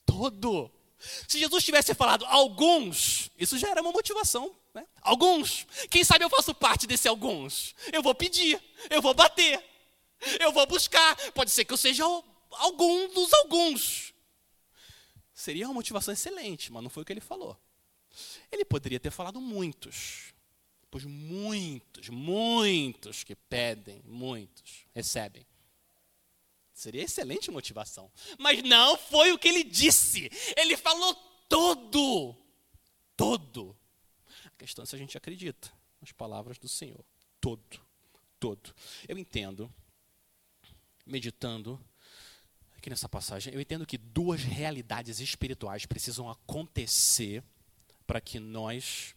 [0.04, 0.70] Todo.
[0.98, 4.54] Se Jesus tivesse falado alguns, isso já era uma motivação.
[4.74, 4.86] Né?
[5.02, 5.66] Alguns.
[5.90, 7.74] Quem sabe eu faço parte desse alguns.
[7.92, 9.62] Eu vou pedir, eu vou bater,
[10.40, 11.16] eu vou buscar.
[11.32, 12.04] Pode ser que eu seja
[12.50, 14.14] algum dos alguns.
[15.34, 17.58] Seria uma motivação excelente, mas não foi o que ele falou.
[18.50, 20.34] Ele poderia ter falado muitos.
[20.90, 25.46] Pois muitos, muitos que pedem, muitos recebem.
[26.76, 28.12] Seria excelente motivação.
[28.38, 30.30] Mas não foi o que ele disse.
[30.54, 31.14] Ele falou
[31.48, 32.36] todo.
[33.16, 33.74] Todo.
[34.44, 37.02] A questão é se a gente acredita nas palavras do Senhor.
[37.40, 37.80] Todo.
[38.38, 38.74] Todo.
[39.08, 39.72] Eu entendo,
[41.06, 41.82] meditando
[42.76, 47.42] aqui nessa passagem, eu entendo que duas realidades espirituais precisam acontecer
[48.06, 49.16] para que nós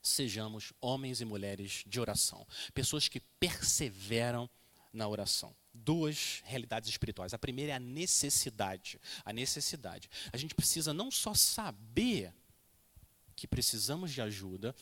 [0.00, 2.46] sejamos homens e mulheres de oração.
[2.72, 4.48] Pessoas que perseveram
[4.92, 7.34] na oração duas realidades espirituais.
[7.34, 9.00] A primeira é a necessidade.
[9.24, 10.08] A necessidade.
[10.32, 12.32] A gente precisa não só saber
[13.34, 14.74] que precisamos de ajuda,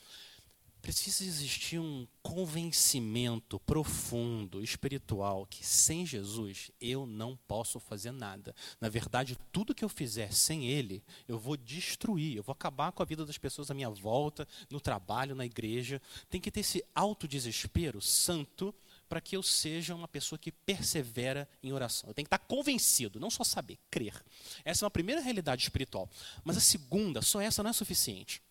[0.82, 8.54] precisa existir um convencimento profundo, espiritual, que sem Jesus eu não posso fazer nada.
[8.80, 13.00] Na verdade, tudo que eu fizer sem Ele, eu vou destruir, eu vou acabar com
[13.00, 16.02] a vida das pessoas à minha volta, no trabalho, na igreja.
[16.28, 18.74] Tem que ter esse autodesespero santo
[19.12, 22.08] para que eu seja uma pessoa que persevera em oração.
[22.08, 24.24] Eu tenho que estar convencido, não só saber, crer.
[24.64, 26.08] Essa é uma primeira realidade espiritual.
[26.42, 28.42] Mas a segunda, só essa não é suficiente.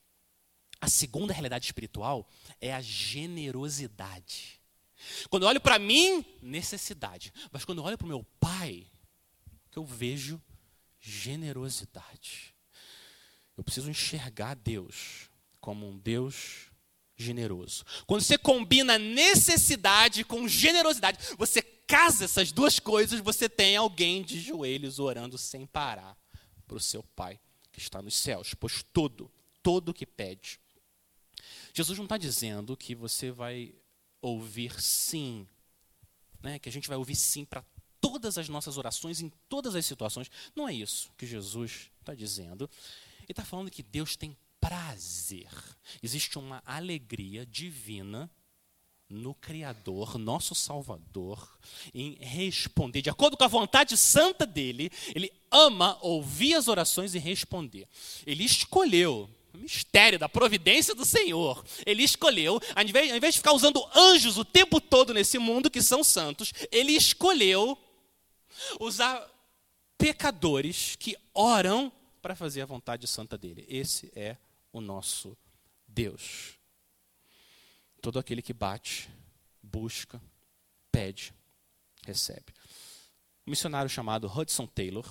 [0.80, 4.62] A segunda realidade espiritual é a generosidade.
[5.32, 7.34] Quando eu olho para mim, necessidade.
[7.52, 8.86] Mas quando eu olho para o meu pai,
[9.71, 10.39] que eu vejo
[11.00, 12.54] generosidade.
[13.58, 15.28] Eu preciso enxergar Deus
[15.60, 16.71] como um Deus
[17.22, 17.86] generoso.
[18.06, 24.40] Quando você combina necessidade com generosidade, você casa essas duas coisas, você tem alguém de
[24.40, 26.18] joelhos orando sem parar
[26.68, 27.40] para o seu Pai
[27.72, 29.32] que está nos céus, pois todo,
[29.62, 30.60] todo que pede.
[31.74, 33.74] Jesus não está dizendo que você vai
[34.22, 35.48] ouvir sim,
[36.42, 37.64] né, que a gente vai ouvir sim para
[38.00, 40.30] todas as nossas orações, em todas as situações.
[40.56, 42.70] Não é isso que Jesus está dizendo.
[43.20, 45.50] Ele está falando que Deus tem prazer.
[46.02, 48.32] Existe uma alegria divina
[49.10, 51.60] no Criador, nosso Salvador,
[51.93, 54.89] em responder de acordo com a vontade santa dele.
[55.13, 57.88] Ele ama ouvir as orações e responder.
[58.26, 61.63] Ele escolheu mistério da providência do Senhor.
[61.86, 65.69] Ele escolheu, ao invés, ao invés de ficar usando anjos o tempo todo nesse mundo
[65.69, 67.78] que são santos, ele escolheu
[68.80, 69.30] usar
[69.97, 73.65] pecadores que oram para fazer a vontade santa dele.
[73.67, 74.38] Esse é o
[74.80, 75.38] nosso
[75.88, 76.58] Deus.
[78.02, 79.10] Todo aquele que bate,
[79.62, 80.22] busca,
[80.92, 81.34] pede,
[82.06, 82.54] recebe.
[83.46, 85.06] Um missionário chamado Hudson Taylor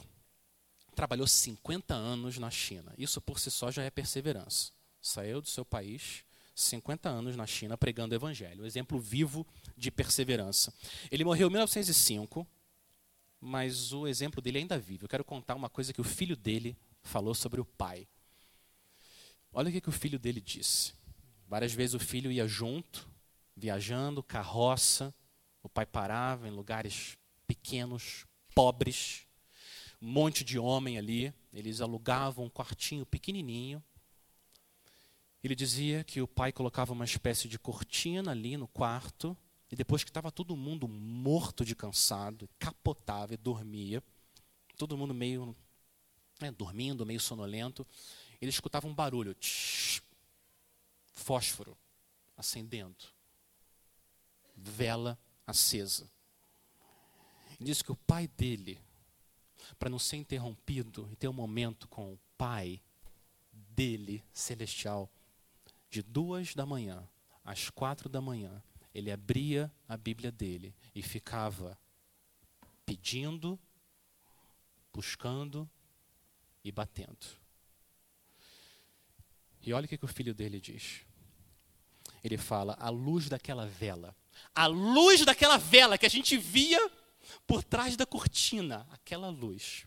[0.94, 2.92] trabalhou 50 anos na China.
[2.96, 4.72] Isso por si só já é perseverança.
[5.00, 9.46] saiu do seu país, 50 anos na China pregando o evangelho, um exemplo vivo
[9.76, 10.72] de perseverança.
[11.10, 12.46] Ele morreu em 1905,
[13.40, 15.04] mas o exemplo dele ainda vive.
[15.04, 18.06] Eu quero contar uma coisa que o filho dele falou sobre o pai.
[19.52, 20.92] Olha o que, que o filho dele disse.
[21.48, 23.10] Várias vezes o filho ia junto,
[23.56, 25.12] viajando, carroça.
[25.62, 29.26] O pai parava em lugares pequenos, pobres,
[30.00, 31.34] um monte de homem ali.
[31.52, 33.82] Eles alugavam um quartinho pequenininho.
[35.42, 39.36] Ele dizia que o pai colocava uma espécie de cortina ali no quarto
[39.70, 44.02] e depois que estava todo mundo morto de cansado, capotava e dormia,
[44.76, 45.56] todo mundo meio
[46.40, 47.86] né, dormindo, meio sonolento,
[48.40, 50.02] ele escutava um barulho, tsh,
[51.12, 51.76] fósforo
[52.36, 53.04] acendendo,
[54.56, 56.10] vela acesa.
[57.58, 58.80] Ele disse que o pai dele,
[59.78, 62.80] para não ser interrompido e ter um momento com o pai
[63.52, 65.10] dele, celestial,
[65.90, 67.06] de duas da manhã
[67.44, 68.62] às quatro da manhã,
[68.94, 71.78] ele abria a Bíblia dele e ficava
[72.84, 73.58] pedindo,
[74.92, 75.68] buscando
[76.64, 77.39] e batendo.
[79.62, 81.00] E olha o que, que o filho dele diz.
[82.22, 84.16] Ele fala: a luz daquela vela,
[84.54, 86.90] a luz daquela vela que a gente via
[87.46, 89.86] por trás da cortina, aquela luz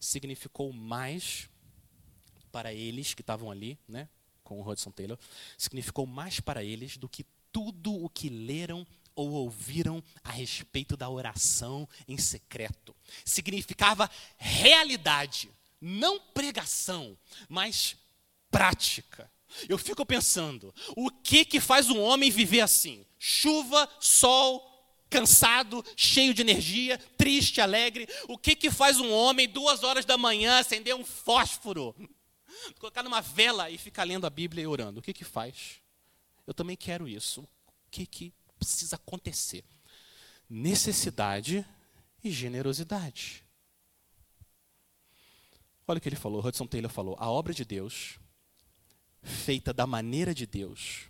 [0.00, 1.48] significou mais
[2.52, 4.08] para eles que estavam ali, né,
[4.42, 5.18] com o Hudson Taylor,
[5.58, 11.08] significou mais para eles do que tudo o que leram ou ouviram a respeito da
[11.08, 12.94] oração em secreto.
[13.24, 17.16] Significava realidade, não pregação,
[17.48, 17.96] mas
[18.50, 19.30] prática.
[19.68, 23.06] Eu fico pensando, o que que faz um homem viver assim?
[23.18, 24.76] Chuva, sol,
[25.08, 28.08] cansado, cheio de energia, triste, alegre.
[28.28, 31.94] O que que faz um homem duas horas da manhã acender um fósforo,
[32.78, 35.00] colocar numa vela e ficar lendo a Bíblia e orando?
[35.00, 35.80] O que que faz?
[36.46, 37.40] Eu também quero isso.
[37.42, 39.64] O que, que precisa acontecer?
[40.48, 41.66] Necessidade
[42.22, 43.44] e generosidade.
[45.88, 48.18] Olha o que ele falou, Hudson Taylor falou: a obra de Deus,
[49.26, 51.04] feita da maneira de Deus,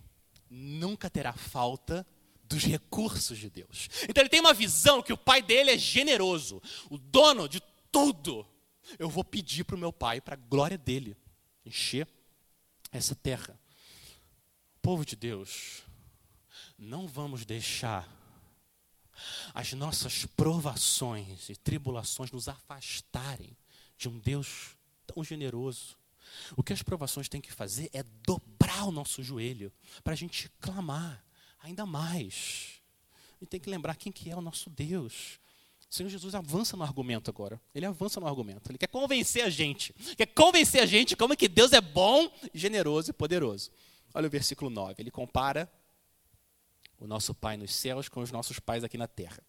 [0.51, 2.07] nunca terá falta
[2.45, 3.89] dos recursos de Deus.
[4.09, 8.47] Então ele tem uma visão que o pai dele é generoso, o dono de tudo.
[8.99, 11.17] Eu vou pedir para o meu pai, para a glória dele,
[11.65, 12.09] encher
[12.93, 13.59] essa terra
[14.87, 15.83] povo de Deus,
[16.79, 18.09] não vamos deixar
[19.53, 23.59] as nossas provações e tribulações nos afastarem
[23.99, 25.99] de um Deus tão generoso.
[26.57, 29.73] O que as provações têm que fazer é dobrar o nosso joelho
[30.03, 31.25] para a gente clamar
[31.61, 32.81] ainda mais.
[33.41, 35.39] Gente tem que lembrar quem que é o nosso Deus.
[35.91, 37.61] O Senhor Jesus avança no argumento agora.
[37.75, 38.71] Ele avança no argumento.
[38.71, 39.93] Ele quer convencer a gente.
[40.17, 43.71] Quer convencer a gente como é que Deus é bom, generoso e poderoso.
[44.13, 44.95] Olha o versículo 9.
[44.99, 45.71] Ele compara
[46.99, 49.43] o nosso Pai nos céus com os nossos pais aqui na terra.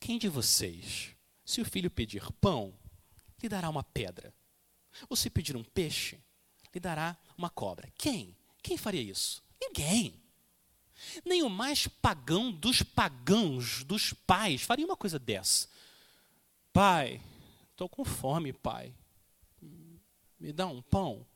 [0.00, 2.74] Quem de vocês, se o filho pedir pão,
[3.42, 4.34] lhe dará uma pedra?
[5.08, 6.18] Ou se pedir um peixe,
[6.72, 7.90] lhe dará uma cobra?
[7.96, 8.36] Quem?
[8.62, 9.42] Quem faria isso?
[9.60, 10.20] Ninguém.
[11.24, 15.68] Nem o mais pagão dos pagãos, dos pais, faria uma coisa dessa.
[16.72, 17.20] Pai,
[17.70, 18.92] estou com fome, pai.
[20.38, 21.26] Me dá um pão.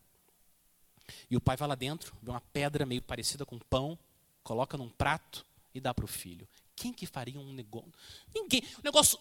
[1.30, 3.98] E o pai vai lá dentro, vê uma pedra meio parecida com pão,
[4.42, 5.44] coloca num prato
[5.74, 6.48] e dá para o filho.
[6.76, 7.92] Quem que faria um negócio?
[8.34, 8.62] Ninguém.
[8.78, 9.18] O negócio.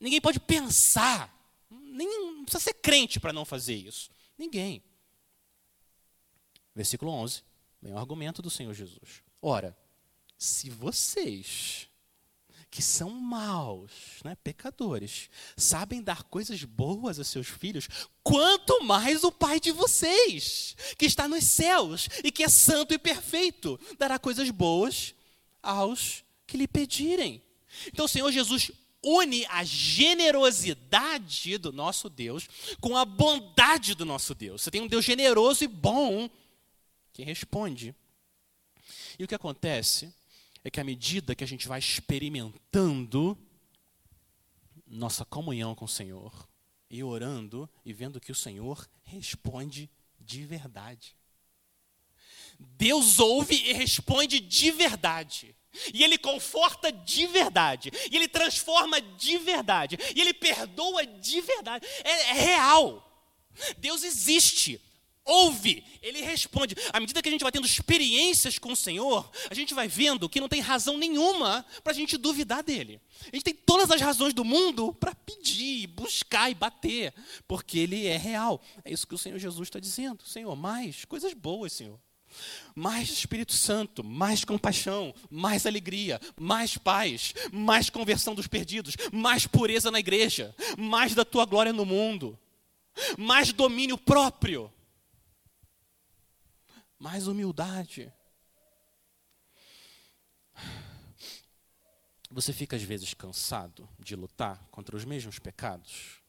[0.00, 1.34] Ninguém pode pensar.
[1.70, 4.10] Nem, não precisa ser crente para não fazer isso.
[4.36, 4.82] Ninguém.
[6.74, 7.42] Versículo 11.
[7.80, 9.22] Vem o argumento do Senhor Jesus.
[9.40, 9.76] Ora,
[10.36, 11.88] se vocês
[12.70, 17.88] que são maus, né, pecadores, sabem dar coisas boas a seus filhos,
[18.22, 22.98] quanto mais o Pai de vocês, que está nos céus e que é santo e
[22.98, 25.14] perfeito, dará coisas boas
[25.62, 27.42] aos que lhe pedirem.
[27.86, 28.70] Então o Senhor Jesus
[29.08, 32.48] une a generosidade do nosso Deus
[32.80, 34.62] com a bondade do nosso Deus.
[34.62, 36.28] Você tem um Deus generoso e bom
[37.12, 37.94] que responde.
[39.18, 40.14] E o que acontece
[40.62, 43.36] é que à medida que a gente vai experimentando
[44.86, 46.48] nossa comunhão com o Senhor
[46.90, 51.16] e orando e vendo que o Senhor responde de verdade.
[52.58, 55.54] Deus ouve e responde de verdade.
[55.92, 57.90] E Ele conforta de verdade.
[58.10, 59.98] E Ele transforma de verdade.
[60.14, 61.86] E Ele perdoa de verdade.
[62.04, 63.04] É, é real.
[63.78, 64.80] Deus existe
[65.28, 66.74] ouve, ele responde.
[66.92, 70.28] À medida que a gente vai tendo experiências com o Senhor, a gente vai vendo
[70.28, 73.00] que não tem razão nenhuma para a gente duvidar dele.
[73.30, 77.12] A gente tem todas as razões do mundo para pedir, buscar e bater,
[77.46, 78.60] porque ele é real.
[78.84, 80.26] É isso que o Senhor Jesus está dizendo.
[80.26, 82.00] Senhor, mais coisas boas, Senhor.
[82.74, 89.90] Mais Espírito Santo, mais compaixão, mais alegria, mais paz, mais conversão dos perdidos, mais pureza
[89.90, 92.38] na igreja, mais da tua glória no mundo,
[93.16, 94.72] mais domínio próprio,
[96.98, 98.12] mais humildade.
[102.30, 106.20] Você fica às vezes cansado de lutar contra os mesmos pecados?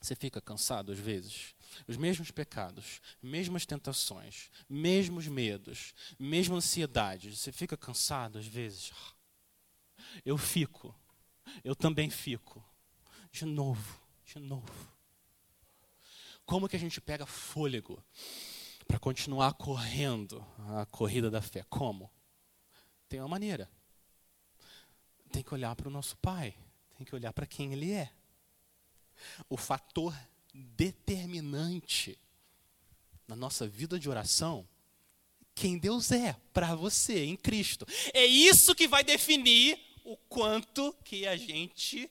[0.00, 1.55] Você fica cansado às vezes?
[1.86, 7.36] Os mesmos pecados, mesmas tentações, mesmos medos, mesma ansiedade.
[7.36, 8.92] Você fica cansado às vezes?
[10.24, 10.94] Eu fico.
[11.64, 12.64] Eu também fico.
[13.30, 14.92] De novo, de novo.
[16.44, 18.02] Como que a gente pega fôlego
[18.86, 20.46] para continuar correndo
[20.78, 21.64] a corrida da fé?
[21.68, 22.10] Como?
[23.08, 23.68] Tem uma maneira
[25.36, 26.56] tem que olhar para o nosso Pai,
[26.96, 28.10] tem que olhar para quem Ele é.
[29.50, 30.16] O fator
[30.62, 32.18] determinante
[33.26, 34.68] na nossa vida de oração,
[35.54, 37.86] quem Deus é para você em Cristo.
[38.12, 42.10] É isso que vai definir o quanto que a gente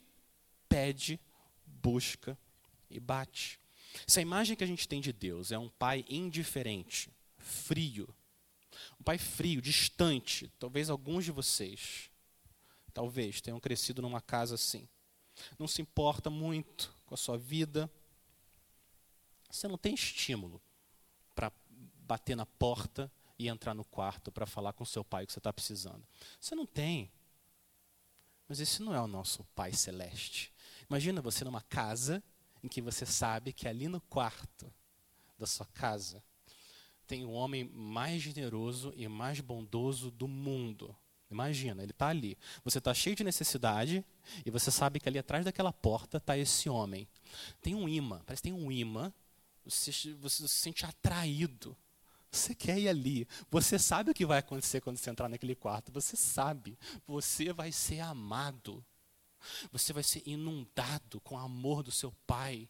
[0.67, 1.19] pede,
[1.65, 2.37] busca
[2.89, 3.59] e bate.
[4.07, 8.13] Essa imagem que a gente tem de Deus é um pai indiferente, frio.
[8.99, 10.51] Um pai frio, distante.
[10.59, 12.09] Talvez alguns de vocês
[12.95, 14.87] talvez tenham crescido numa casa assim.
[15.59, 17.91] Não se importa muito com a sua vida.
[19.55, 20.61] Você não tem estímulo
[21.33, 21.49] para
[22.01, 25.39] bater na porta e entrar no quarto para falar com seu pai o que você
[25.39, 26.05] está precisando.
[26.41, 27.09] Você não tem.
[28.49, 30.53] Mas esse não é o nosso Pai Celeste.
[30.89, 32.21] Imagina você numa casa
[32.61, 34.71] em que você sabe que ali no quarto
[35.39, 36.21] da sua casa
[37.07, 40.93] tem o homem mais generoso e mais bondoso do mundo.
[41.31, 42.37] Imagina, ele está ali.
[42.63, 44.05] Você está cheio de necessidade
[44.45, 47.07] e você sabe que ali atrás daquela porta está esse homem.
[47.61, 49.13] Tem um imã, parece que tem um imã.
[49.65, 51.75] Você, você se sente atraído.
[52.31, 53.27] Você quer ir ali.
[53.49, 55.91] Você sabe o que vai acontecer quando você entrar naquele quarto.
[55.91, 56.77] Você sabe.
[57.07, 58.85] Você vai ser amado.
[59.71, 62.69] Você vai ser inundado com o amor do seu pai.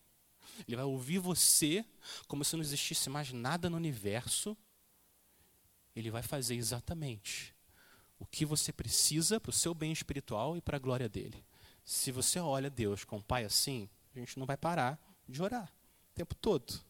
[0.67, 1.83] Ele vai ouvir você
[2.27, 4.55] como se não existisse mais nada no universo.
[5.95, 7.53] Ele vai fazer exatamente
[8.19, 11.43] o que você precisa para o seu bem espiritual e para a glória dele.
[11.83, 15.74] Se você olha Deus com um pai assim, a gente não vai parar de orar
[16.15, 16.81] o tempo todo.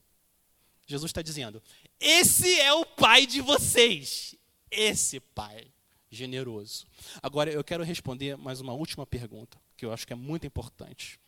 [0.85, 1.61] Jesus está dizendo:
[1.99, 4.35] esse é o pai de vocês.
[4.69, 5.71] Esse pai
[6.11, 6.85] generoso.
[7.21, 11.19] Agora eu quero responder mais uma última pergunta, que eu acho que é muito importante.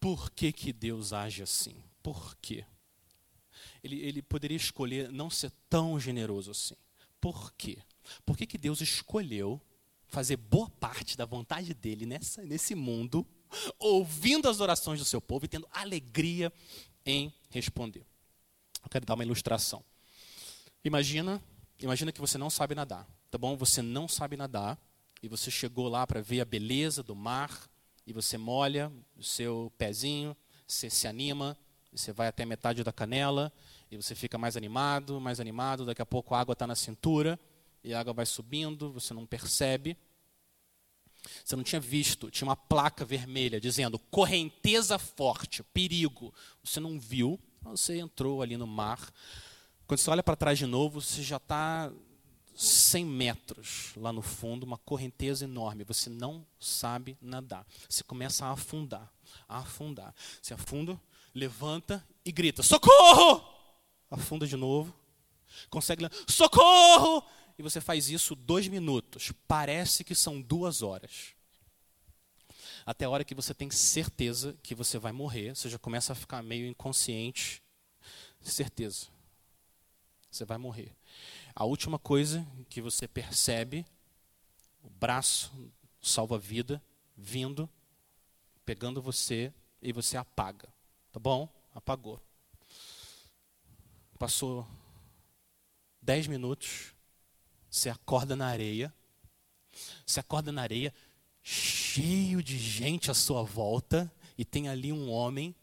[0.00, 1.82] Por que, que Deus age assim?
[2.02, 2.64] Por quê?
[3.82, 6.76] Ele, ele poderia escolher não ser tão generoso assim.
[7.20, 7.78] Por quê?
[8.24, 9.60] Por que, que Deus escolheu
[10.08, 13.26] fazer boa parte da vontade dele nessa, nesse mundo,
[13.78, 16.52] ouvindo as orações do seu povo e tendo alegria
[17.04, 18.06] em responder?
[18.82, 19.82] Eu quero dar uma ilustração.
[20.84, 21.42] Imagina,
[21.80, 23.56] imagina que você não sabe nadar, tá bom?
[23.56, 24.78] Você não sabe nadar
[25.22, 27.68] e você chegou lá para ver a beleza do mar
[28.06, 30.36] e você molha o seu pezinho,
[30.66, 31.56] você se anima,
[31.90, 33.52] você vai até metade da canela
[33.90, 37.38] e você fica mais animado, mais animado, daqui a pouco a água está na cintura,
[37.82, 39.96] e a água vai subindo, você não percebe.
[41.44, 46.32] Você não tinha visto, tinha uma placa vermelha dizendo correnteza forte, perigo.
[46.62, 49.12] Você não viu, você entrou ali no mar.
[49.86, 51.92] Quando você olha para trás de novo, você já está
[52.54, 55.84] 100 metros lá no fundo, uma correnteza enorme.
[55.84, 57.66] Você não sabe nadar.
[57.88, 59.12] Você começa a afundar,
[59.48, 60.14] a afundar.
[60.40, 61.00] Você afunda,
[61.34, 63.56] levanta e grita: socorro!
[64.10, 64.94] afunda de novo,
[65.68, 67.24] consegue, socorro!
[67.58, 69.32] E você faz isso dois minutos.
[69.48, 71.34] Parece que são duas horas.
[72.84, 76.16] Até a hora que você tem certeza que você vai morrer, você já começa a
[76.16, 77.62] ficar meio inconsciente.
[78.40, 79.08] Certeza.
[80.30, 80.94] Você vai morrer.
[81.54, 83.84] A última coisa que você percebe,
[84.82, 85.52] o braço
[86.00, 86.80] salva-vida
[87.16, 87.68] vindo,
[88.64, 90.68] pegando você e você apaga.
[91.12, 91.48] Tá bom?
[91.74, 92.20] Apagou.
[94.18, 94.66] Passou
[96.00, 96.94] dez minutos,
[97.76, 98.92] você acorda na areia,
[100.06, 100.94] você acorda na areia,
[101.42, 105.54] cheio de gente à sua volta, e tem ali um homem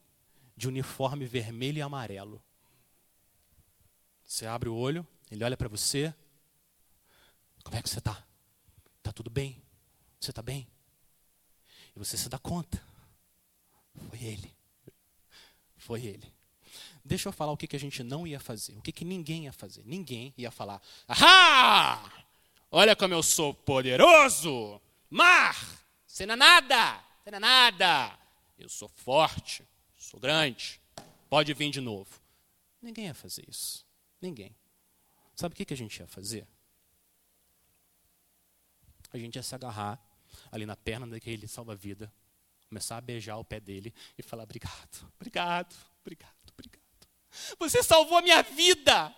[0.55, 2.39] de uniforme vermelho e amarelo.
[4.23, 6.13] Você abre o olho, ele olha para você.
[7.63, 8.23] Como é que você está?
[8.99, 9.59] Está tudo bem?
[10.19, 10.67] Você está bem?
[11.95, 12.81] E você se dá conta.
[14.09, 14.55] Foi ele.
[15.77, 16.31] Foi ele.
[17.05, 18.77] Deixa eu falar o que, que a gente não ia fazer.
[18.77, 19.83] O que, que ninguém ia fazer.
[19.85, 22.23] Ninguém ia falar: Ahá!
[22.71, 24.81] Olha como eu sou poderoso!
[25.09, 25.55] Mar!
[26.07, 27.03] Você não é nada!
[27.23, 28.19] Você não é nada!
[28.57, 30.79] Eu sou forte, sou grande,
[31.29, 32.21] pode vir de novo.
[32.81, 33.85] Ninguém ia fazer isso.
[34.21, 34.55] Ninguém.
[35.35, 36.47] Sabe o que a gente ia fazer?
[39.11, 40.01] A gente ia se agarrar
[40.51, 42.11] ali na perna daquele salva-vida,
[42.67, 46.42] começar a beijar o pé dele e falar: obrigado, obrigado, obrigado.
[47.59, 49.13] Você salvou a minha vida.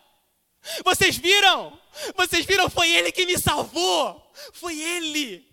[0.83, 1.79] Vocês viram?
[2.15, 2.69] Vocês viram?
[2.69, 4.31] Foi ele que me salvou.
[4.53, 5.47] Foi ele.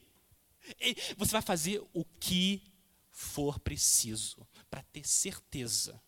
[1.17, 2.63] Você vai fazer o que
[3.11, 6.01] for preciso para ter certeza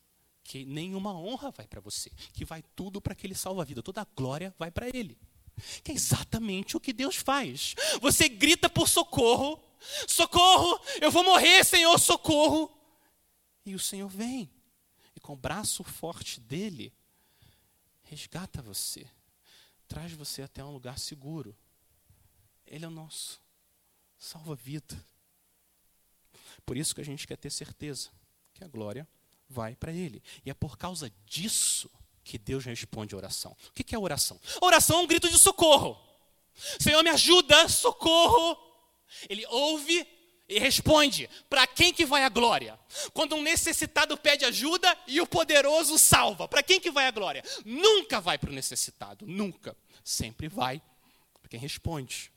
[0.42, 4.54] que nenhuma honra vai para você, que vai tudo para aquele salva-vida, toda a glória
[4.58, 5.18] vai para ele.
[5.82, 7.74] Que é exatamente o que Deus faz.
[8.00, 9.62] Você grita por socorro,
[10.06, 12.70] socorro, eu vou morrer, Senhor, socorro.
[13.64, 14.50] E o Senhor vem,
[15.24, 16.92] com o braço forte dele,
[18.02, 19.06] resgata você,
[19.88, 21.56] traz você até um lugar seguro.
[22.66, 23.40] Ele é o nosso
[24.18, 25.02] salva-vida.
[26.66, 28.10] Por isso que a gente quer ter certeza
[28.52, 29.08] que a glória
[29.48, 30.22] vai para Ele.
[30.44, 31.90] E é por causa disso
[32.22, 33.56] que Deus responde a oração.
[33.70, 34.38] O que é a oração?
[34.60, 35.98] A oração é um grito de socorro.
[36.78, 38.58] Senhor, me ajuda, socorro.
[39.26, 40.06] Ele ouve
[40.48, 42.78] e responde: para quem que vai a glória?
[43.12, 47.42] Quando um necessitado pede ajuda e o poderoso salva, para quem que vai a glória?
[47.64, 49.76] Nunca vai para o necessitado, nunca.
[50.02, 50.82] Sempre vai
[51.40, 52.30] para quem responde.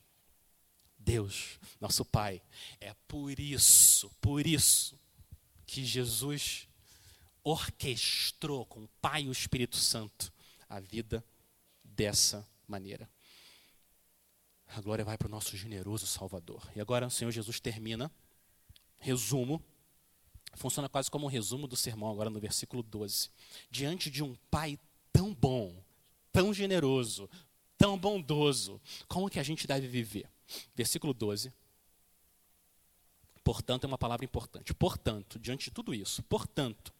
[0.98, 2.42] Deus, nosso Pai.
[2.80, 4.98] É por isso, por isso,
[5.66, 6.66] que Jesus
[7.42, 10.32] orquestrou com o Pai e o Espírito Santo
[10.68, 11.24] a vida
[11.82, 13.08] dessa maneira.
[14.68, 16.70] A glória vai para o nosso generoso Salvador.
[16.76, 18.10] E agora o Senhor Jesus termina,
[18.98, 19.62] resumo,
[20.54, 23.30] funciona quase como um resumo do sermão, agora no versículo 12.
[23.70, 24.78] Diante de um Pai
[25.12, 25.82] tão bom,
[26.30, 27.28] tão generoso,
[27.76, 30.30] tão bondoso, como que a gente deve viver?
[30.74, 31.52] Versículo 12.
[33.42, 34.74] Portanto, é uma palavra importante.
[34.74, 36.92] Portanto, diante de tudo isso, portanto,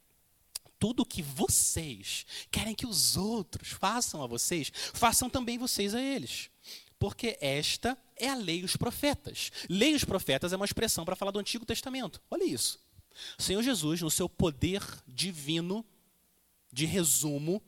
[0.78, 6.50] tudo que vocês querem que os outros façam a vocês, façam também vocês a eles.
[6.98, 9.52] Porque esta é a lei dos profetas.
[9.68, 12.20] Lei dos profetas é uma expressão para falar do Antigo Testamento.
[12.30, 12.80] Olha isso.
[13.38, 15.84] O Senhor Jesus, no seu poder divino
[16.72, 17.62] de resumo,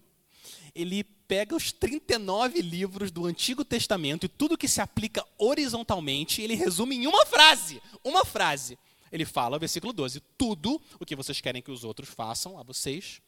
[0.75, 6.55] ele pega os 39 livros do Antigo Testamento e tudo que se aplica horizontalmente, ele
[6.55, 7.81] resume em uma frase.
[8.05, 8.79] Uma frase.
[9.13, 13.21] Ele fala, versículo 12: Tudo o que vocês querem que os outros façam a vocês,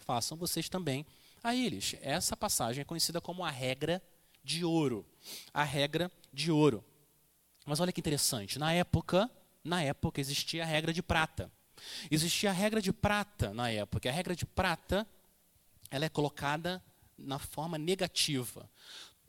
[0.00, 1.04] façam vocês também
[1.42, 1.96] a eles.
[2.00, 4.02] Essa passagem é conhecida como a regra
[4.42, 5.06] de ouro.
[5.52, 6.84] A regra de ouro.
[7.64, 9.30] Mas olha que interessante, na época,
[9.62, 11.50] na época existia a regra de prata.
[12.10, 14.08] Existia a regra de prata na época.
[14.08, 15.06] A regra de prata,
[15.90, 16.82] ela é colocada
[17.16, 18.68] na forma negativa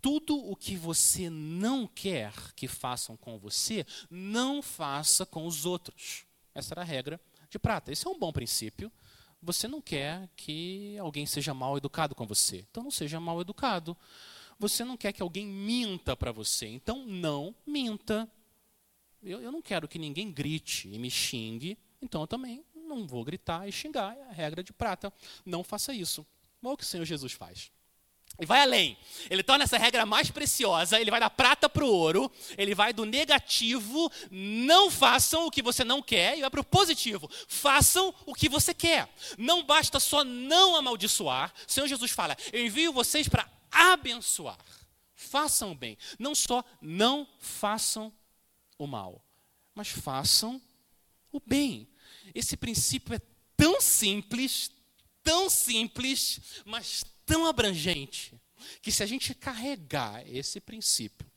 [0.03, 6.25] tudo o que você não quer que façam com você, não faça com os outros.
[6.53, 7.17] Essa era a regra
[7.49, 7.89] de prata.
[7.89, 8.91] Esse é um bom princípio.
[9.41, 13.95] Você não quer que alguém seja mal educado com você, então não seja mal educado.
[14.59, 18.29] Você não quer que alguém minta para você, então não minta.
[19.21, 23.23] Eu, eu não quero que ninguém grite e me xingue, então eu também não vou
[23.23, 24.15] gritar e xingar.
[24.17, 25.11] É a regra de prata.
[25.45, 26.25] Não faça isso.
[26.61, 27.71] Olha o que o Senhor Jesus faz.
[28.39, 28.97] E vai além.
[29.29, 32.91] Ele torna essa regra mais preciosa, ele vai da prata para o ouro, ele vai
[32.91, 38.13] do negativo, não façam o que você não quer, e vai para o positivo, façam
[38.25, 39.07] o que você quer.
[39.37, 41.53] Não basta só não amaldiçoar.
[41.67, 44.59] O Senhor Jesus fala: Eu envio vocês para abençoar.
[45.15, 45.97] Façam o bem.
[46.19, 48.13] Não só não façam
[48.77, 49.23] o mal,
[49.73, 50.61] mas façam
[51.31, 51.87] o bem.
[52.33, 53.21] Esse princípio é
[53.57, 54.71] tão simples,
[55.23, 58.39] tão simples, mas tão abrangente
[58.81, 61.29] que se a gente carregar esse princípio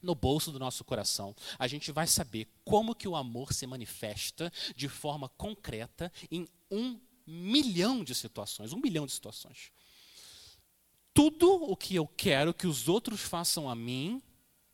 [0.00, 4.52] no bolso do nosso coração, a gente vai saber como que o amor se manifesta
[4.76, 9.72] de forma concreta em um milhão de situações, um milhão de situações.
[11.18, 14.22] Tudo o que eu quero que os outros façam a mim,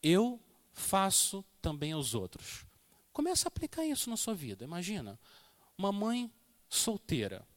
[0.03, 0.39] eu
[0.75, 2.67] faço também aos outros.
[3.15, 4.63] Comece a aplicar isso na sua vida.
[4.63, 5.19] Imagina,
[5.79, 6.31] uma mãe
[6.69, 7.49] solteira,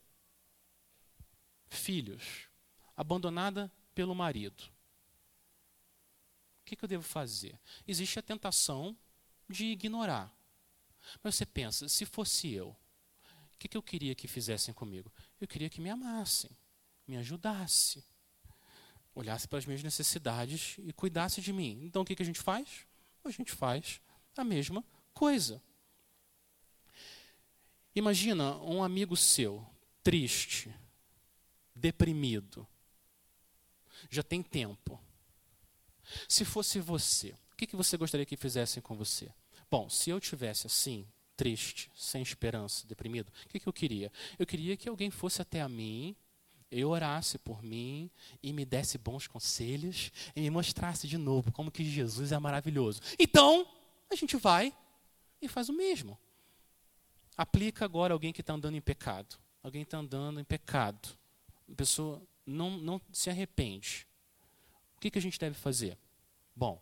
[1.67, 2.47] filhos,
[2.95, 4.63] abandonada pelo marido.
[6.61, 7.59] O que, que eu devo fazer?
[7.85, 8.97] Existe a tentação
[9.49, 10.33] de ignorar.
[11.21, 15.11] Mas você pensa, se fosse eu, o que, que eu queria que fizessem comigo?
[15.41, 16.51] Eu queria que me amassem,
[17.05, 18.01] me ajudasse,
[19.17, 21.81] olhasse para as minhas necessidades e cuidasse de mim.
[21.83, 22.85] Então o que, que a gente faz?
[23.23, 23.99] A gente faz
[24.35, 25.61] a mesma coisa.
[27.95, 29.65] Imagina um amigo seu,
[30.03, 30.73] triste,
[31.75, 32.67] deprimido,
[34.09, 35.01] já tem tempo.
[36.29, 39.33] Se fosse você, o que, que você gostaria que fizessem com você?
[39.69, 44.11] Bom, se eu tivesse assim, triste, sem esperança, deprimido, o que, que eu queria?
[44.37, 46.15] Eu queria que alguém fosse até a mim,
[46.69, 48.09] eu orasse por mim
[48.43, 53.01] e me desse bons conselhos e me mostrasse de novo como que Jesus é maravilhoso.
[53.17, 53.67] Então,
[54.11, 54.73] a gente vai
[55.41, 56.17] e faz o mesmo.
[57.37, 59.37] Aplica agora alguém que está andando em pecado.
[59.61, 61.17] Alguém está andando em pecado.
[61.71, 64.07] A pessoa não, não se arrepende.
[64.95, 65.97] O que, que a gente deve fazer?
[66.55, 66.81] Bom,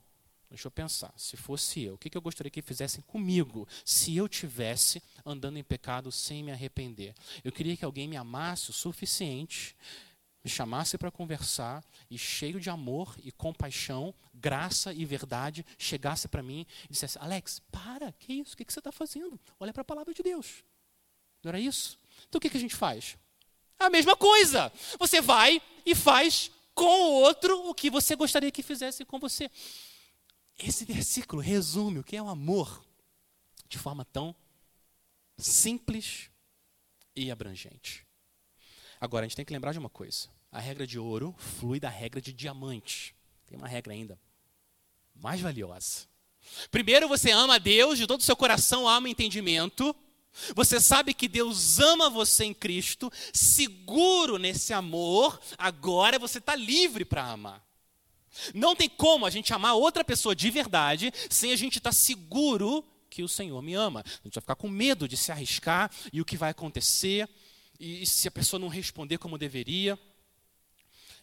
[0.50, 1.14] deixa eu pensar.
[1.18, 5.64] Se fosse eu, o que, eu gostaria que fizessem comigo se eu tivesse andando em
[5.64, 7.14] pecado sem me arrepender?
[7.44, 9.76] Eu queria que alguém me amasse o suficiente
[10.46, 16.44] me chamasse para conversar e, cheio de amor e compaixão, graça e verdade, chegasse para
[16.44, 18.54] mim e dissesse: Alex, para, que isso?
[18.54, 19.40] O que, você está fazendo?
[19.60, 20.64] Olha para a palavra de Deus.
[21.44, 22.00] Não era isso?
[22.30, 23.18] Então o que a gente faz?
[23.80, 24.72] A mesma coisa.
[25.00, 29.50] Você vai e faz com o outro o que você gostaria que fizesse com você.
[30.58, 32.84] Esse versículo resume o que é o amor
[33.68, 34.36] de forma tão
[35.38, 36.30] simples
[37.16, 38.06] e abrangente.
[39.00, 41.90] Agora, a gente tem que lembrar de uma coisa a regra de ouro flui da
[41.90, 43.14] regra de diamante.
[43.46, 44.18] Tem uma regra ainda
[45.14, 46.08] mais valiosa.
[46.72, 49.94] Primeiro você ama a Deus de todo o seu coração, alma e entendimento.
[50.56, 57.04] Você sabe que Deus ama você em Cristo, seguro nesse amor, agora você está livre
[57.04, 57.65] para amar.
[58.54, 61.96] Não tem como a gente amar outra pessoa de verdade sem a gente estar tá
[61.96, 64.02] seguro que o Senhor me ama.
[64.06, 67.30] A gente vai ficar com medo de se arriscar e o que vai acontecer,
[67.80, 69.98] e se a pessoa não responder como deveria.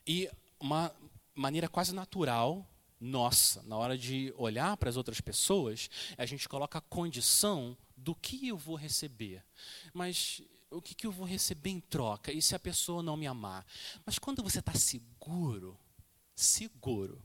[0.07, 0.95] E uma
[1.35, 2.67] maneira quase natural
[3.03, 8.15] nossa, na hora de olhar para as outras pessoas, a gente coloca a condição do
[8.15, 9.45] que eu vou receber.
[9.93, 10.41] Mas
[10.71, 12.33] o que, que eu vou receber em troca?
[12.33, 13.67] E se a pessoa não me amar?
[14.07, 15.77] Mas quando você está seguro,
[16.35, 17.23] seguro,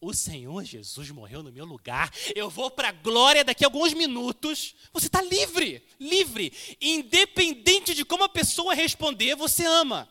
[0.00, 3.92] o Senhor Jesus morreu no meu lugar, eu vou para a glória daqui a alguns
[3.92, 10.08] minutos, você está livre, livre, independente de como a pessoa responder, você ama.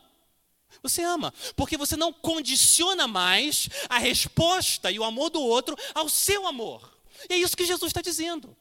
[0.82, 6.08] Você ama, porque você não condiciona mais a resposta e o amor do outro ao
[6.08, 6.96] seu amor.
[7.28, 8.54] E é isso que Jesus está dizendo.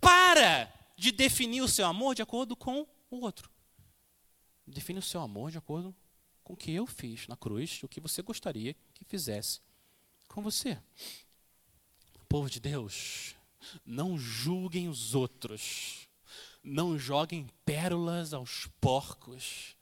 [0.00, 3.50] Para de definir o seu amor de acordo com o outro.
[4.66, 5.94] Define o seu amor de acordo
[6.46, 9.60] com o que eu fiz na cruz, o que você gostaria que fizesse
[10.28, 10.78] com você.
[12.28, 13.34] Povo de Deus,
[13.84, 16.06] não julguem os outros.
[16.62, 19.76] Não joguem pérolas aos porcos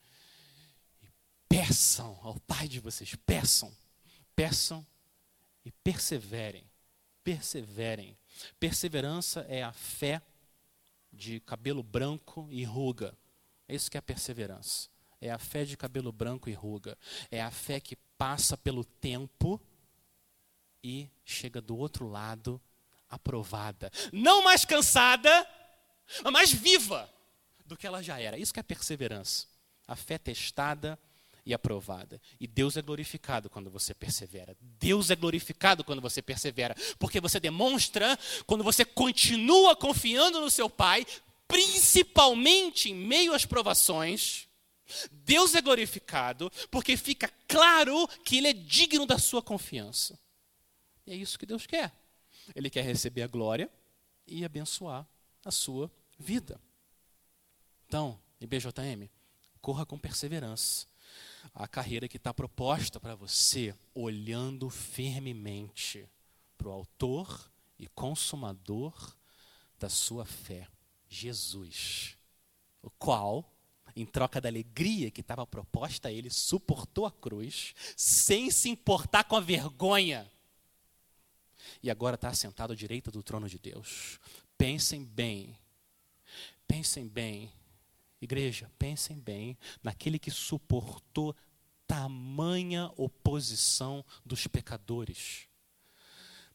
[1.54, 3.72] peçam ao Pai de vocês, peçam,
[4.34, 4.84] peçam
[5.64, 6.68] e perseverem,
[7.22, 8.16] perseverem.
[8.58, 10.20] Perseverança é a fé
[11.12, 13.16] de cabelo branco e ruga.
[13.68, 14.93] É isso que é perseverança.
[15.24, 16.98] É a fé de cabelo branco e ruga.
[17.30, 19.58] É a fé que passa pelo tempo
[20.82, 22.60] e chega do outro lado
[23.08, 23.90] aprovada.
[24.12, 25.48] Não mais cansada,
[26.22, 27.10] mas mais viva
[27.64, 28.36] do que ela já era.
[28.36, 29.46] Isso que é perseverança.
[29.88, 30.98] A fé testada
[31.46, 32.20] e aprovada.
[32.38, 34.54] E Deus é glorificado quando você persevera.
[34.60, 40.68] Deus é glorificado quando você persevera, porque você demonstra quando você continua confiando no seu
[40.68, 41.06] Pai,
[41.48, 44.48] principalmente em meio às provações.
[45.10, 50.18] Deus é glorificado porque fica claro que Ele é digno da sua confiança.
[51.06, 51.92] E é isso que Deus quer.
[52.54, 53.70] Ele quer receber a glória
[54.26, 55.06] e abençoar
[55.44, 56.60] a sua vida.
[57.86, 59.10] Então, IBJM,
[59.60, 60.86] corra com perseverança
[61.52, 66.08] a carreira que está proposta para você, olhando firmemente
[66.56, 69.16] para o Autor e Consumador
[69.78, 70.66] da sua fé,
[71.08, 72.16] Jesus,
[72.82, 73.53] o qual,
[73.96, 79.24] em troca da alegria que estava proposta a ele, suportou a cruz, sem se importar
[79.24, 80.30] com a vergonha,
[81.82, 84.18] e agora está sentado à direita do trono de Deus.
[84.56, 85.56] Pensem bem,
[86.66, 87.52] pensem bem
[88.24, 91.36] Igreja, pensem bem naquele que suportou
[91.86, 95.46] tamanha oposição dos pecadores,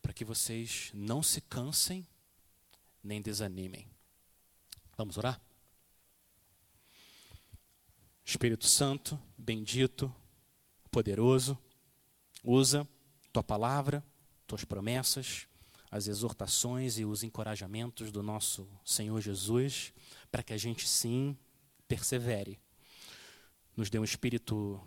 [0.01, 2.07] para que vocês não se cansem
[3.03, 3.87] nem desanimem.
[4.97, 5.39] Vamos orar?
[8.30, 10.13] Espírito Santo, bendito,
[10.91, 11.57] poderoso,
[12.43, 12.88] usa
[13.34, 14.05] tua palavra,
[14.45, 15.47] tuas promessas,
[15.89, 19.91] as exortações e os encorajamentos do nosso Senhor Jesus,
[20.32, 21.36] para que a gente sim
[21.88, 22.59] persevere.
[23.75, 24.80] Nos dê um espírito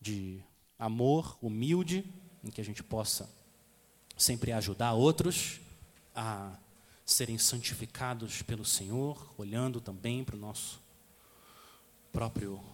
[0.00, 0.42] de
[0.76, 2.04] amor, humilde,
[2.42, 3.32] em que a gente possa
[4.18, 5.60] sempre ajudar outros
[6.16, 6.58] a
[7.06, 10.82] serem santificados pelo Senhor, olhando também para o nosso
[12.12, 12.71] próprio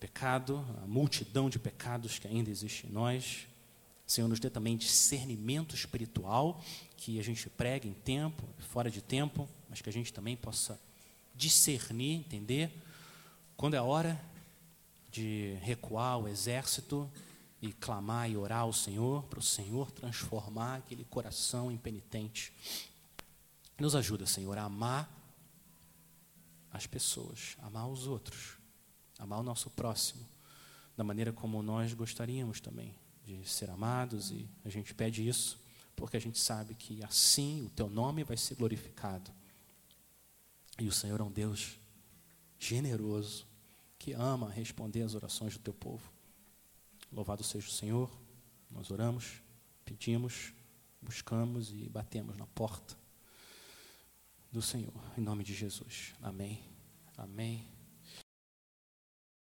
[0.00, 3.46] pecado, a multidão de pecados que ainda existe em nós,
[4.06, 6.60] Senhor, nos dê também discernimento espiritual,
[6.96, 10.80] que a gente pregue em tempo, fora de tempo, mas que a gente também possa
[11.32, 12.72] discernir, entender
[13.56, 14.20] quando é hora
[15.12, 17.08] de recuar o exército
[17.62, 22.52] e clamar e orar ao Senhor, para o Senhor transformar aquele coração impenitente.
[23.78, 25.08] Nos ajuda, Senhor, a amar
[26.72, 28.59] as pessoas, amar os outros,
[29.20, 30.26] amar o nosso próximo,
[30.96, 32.94] da maneira como nós gostaríamos também
[33.24, 35.58] de ser amados, e a gente pede isso,
[35.94, 39.30] porque a gente sabe que assim o teu nome vai ser glorificado.
[40.78, 41.78] E o Senhor é um Deus
[42.58, 43.46] generoso,
[43.98, 46.10] que ama responder às orações do teu povo.
[47.12, 48.10] Louvado seja o Senhor,
[48.70, 49.42] nós oramos,
[49.84, 50.54] pedimos,
[51.02, 52.96] buscamos e batemos na porta
[54.50, 56.14] do Senhor, em nome de Jesus.
[56.22, 56.62] Amém.
[57.16, 57.69] Amém.